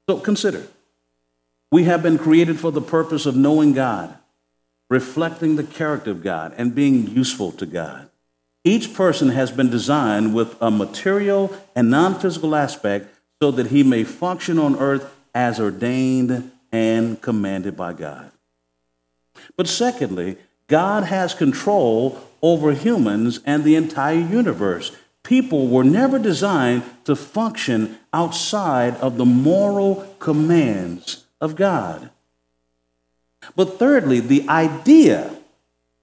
[0.09, 0.67] So consider
[1.71, 4.17] we have been created for the purpose of knowing God,
[4.89, 8.09] reflecting the character of God, and being useful to God.
[8.65, 13.83] Each person has been designed with a material and non physical aspect so that he
[13.83, 18.31] may function on earth as ordained and commanded by God.
[19.57, 20.37] But secondly,
[20.69, 24.93] God has control over humans and the entire universe.
[25.27, 32.11] people were never designed to function outside of the moral commands of God.
[33.57, 35.35] But thirdly, the idea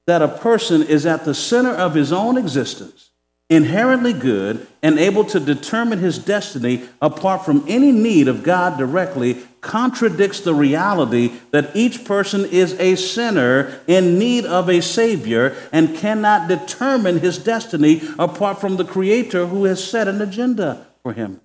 [0.05, 3.11] that a person is at the center of his own existence,
[3.49, 9.43] inherently good, and able to determine his destiny apart from any need of God directly
[9.61, 15.95] contradicts the reality that each person is a sinner in need of a Savior and
[15.95, 21.39] cannot determine his destiny apart from the Creator who has set an agenda for him.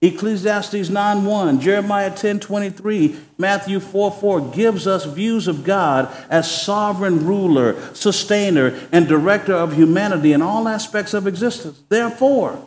[0.00, 8.74] Ecclesiastes 9:1, Jeremiah 10:23, Matthew 4:4 gives us views of God as sovereign ruler, sustainer,
[8.92, 11.78] and director of humanity in all aspects of existence.
[11.88, 12.58] Therefore,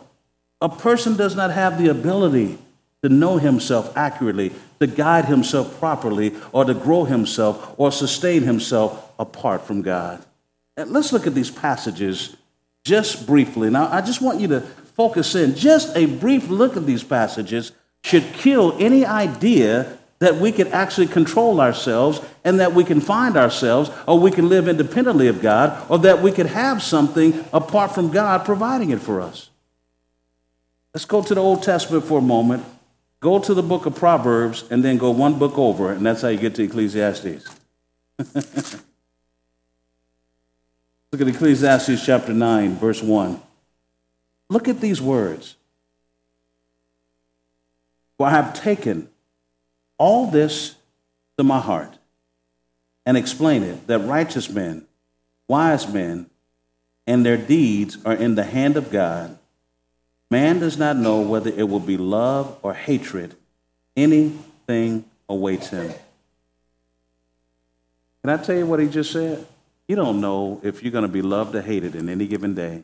[0.60, 2.58] a person does not have the ability
[3.02, 9.10] to know himself accurately, to guide himself properly, or to grow himself or sustain himself
[9.18, 10.20] apart from God.
[10.76, 12.36] And let's look at these passages
[12.84, 13.70] just briefly.
[13.70, 14.62] Now, I just want you to
[14.94, 15.54] focus in.
[15.54, 17.72] Just a brief look at these passages
[18.04, 23.36] should kill any idea that we can actually control ourselves and that we can find
[23.36, 27.92] ourselves or we can live independently of God or that we could have something apart
[27.92, 29.50] from God providing it for us.
[30.94, 32.64] Let's go to the Old Testament for a moment.
[33.20, 36.28] Go to the book of Proverbs and then go one book over, and that's how
[36.28, 37.48] you get to Ecclesiastes.
[41.12, 43.40] Look at Ecclesiastes chapter 9, verse 1.
[44.52, 45.56] Look at these words.
[48.18, 49.08] For I have taken
[49.96, 50.74] all this
[51.38, 51.96] to my heart
[53.06, 54.84] and explain it that righteous men,
[55.48, 56.26] wise men,
[57.06, 59.38] and their deeds are in the hand of God.
[60.30, 63.34] Man does not know whether it will be love or hatred.
[63.96, 65.94] Anything awaits him.
[68.20, 69.46] Can I tell you what he just said?
[69.88, 72.82] You don't know if you're going to be loved or hated in any given day.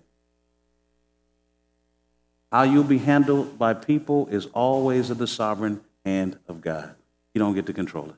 [2.50, 6.94] How you'll be handled by people is always of the sovereign hand of God.
[7.34, 8.16] You don't get to control it.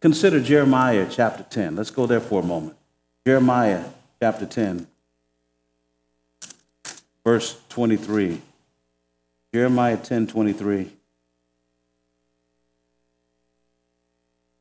[0.00, 1.76] Consider Jeremiah chapter 10.
[1.76, 2.76] Let's go there for a moment.
[3.26, 3.84] Jeremiah
[4.20, 4.86] chapter 10,
[7.24, 8.40] verse 23.
[9.52, 10.90] Jeremiah 10 23.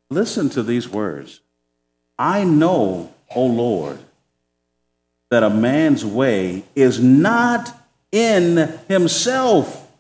[0.10, 1.41] Listen to these words
[2.18, 4.00] I know, O Lord,
[5.30, 7.77] that a man's way is not
[8.12, 9.91] in himself,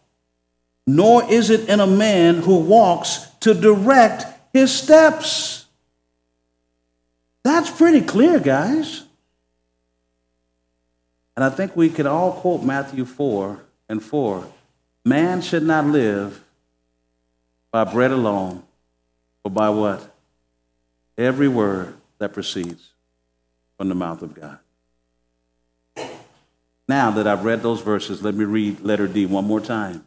[0.85, 5.65] nor is it in a man who walks to direct his steps.
[7.43, 9.03] That's pretty clear, guys.
[11.35, 14.47] And I think we could all quote Matthew 4 and 4.
[15.05, 16.43] Man should not live
[17.71, 18.63] by bread alone,
[19.43, 20.13] but by what?
[21.17, 22.91] Every word that proceeds
[23.77, 24.57] from the mouth of God.
[26.87, 30.05] Now that I've read those verses, let me read letter D one more time.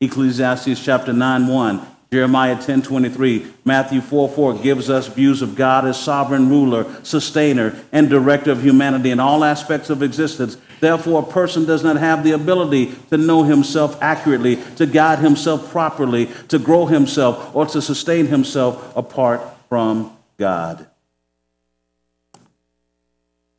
[0.00, 5.86] Ecclesiastes chapter 9 1, Jeremiah 10 23, Matthew 4 4 gives us views of God
[5.86, 10.58] as sovereign ruler, sustainer, and director of humanity in all aspects of existence.
[10.80, 15.70] Therefore, a person does not have the ability to know himself accurately, to guide himself
[15.70, 20.86] properly, to grow himself, or to sustain himself apart from God.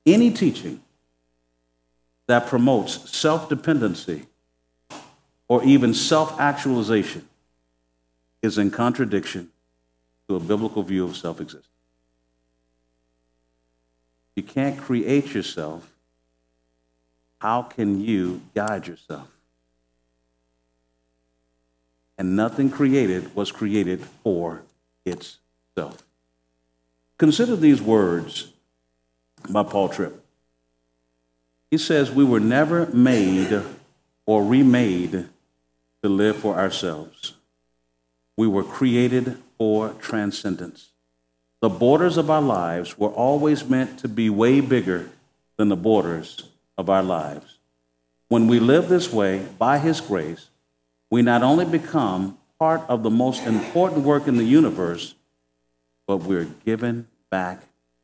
[0.05, 0.81] Any teaching
[2.29, 4.27] that promotes self dependency
[5.47, 7.27] or even self actualization
[8.43, 9.49] is in contradiction
[10.27, 11.65] to a biblical view of self existence.
[14.35, 15.91] You can't create yourself.
[17.41, 19.27] How can you guide yourself?
[22.15, 24.61] And nothing created was created for
[25.03, 26.03] itself.
[27.17, 28.51] Consider these words
[29.49, 30.18] by Paul Tripp.
[31.71, 33.61] He says we were never made
[34.25, 35.27] or remade
[36.01, 37.33] to live for ourselves.
[38.37, 40.89] We were created for transcendence.
[41.61, 45.09] The borders of our lives were always meant to be way bigger
[45.57, 47.57] than the borders of our lives.
[48.29, 50.47] When we live this way, by His grace,
[51.11, 55.15] we not only become part of the most important work in the universe,
[56.07, 57.61] but we're given back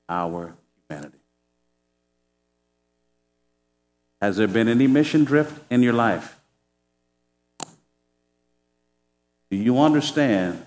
[0.10, 0.56] our
[0.90, 1.18] humanity.
[4.22, 6.40] Has there been any mission drift in your life?
[9.52, 10.64] Do you understand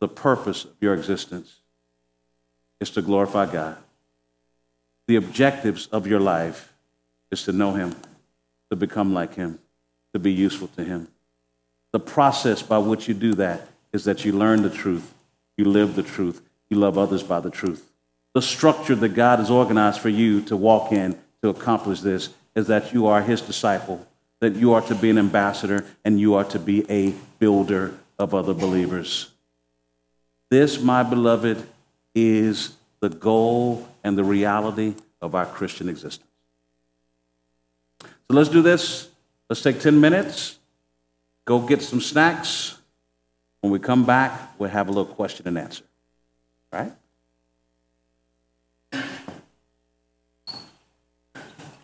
[0.00, 1.60] the purpose of your existence
[2.80, 3.76] is to glorify God?
[5.06, 6.72] The objectives of your life
[7.30, 7.94] is to know Him,
[8.70, 9.58] to become like Him,
[10.12, 11.08] to be useful to Him.
[11.92, 15.12] The process by which you do that is that you learn the truth,
[15.56, 16.40] you live the truth,
[16.70, 17.90] you love others by the truth.
[18.32, 22.66] The structure that God has organized for you to walk in to accomplish this is
[22.68, 24.06] that you are his disciple,
[24.40, 28.34] that you are to be an ambassador, and you are to be a builder of
[28.34, 29.30] other believers.
[30.50, 31.66] This, my beloved,
[32.14, 36.30] is the goal and the reality of our Christian existence.
[38.02, 39.08] So let's do this.
[39.48, 40.58] Let's take 10 minutes,
[41.44, 42.78] go get some snacks.
[43.60, 45.84] When we come back, we'll have a little question and answer.
[46.72, 46.92] Right?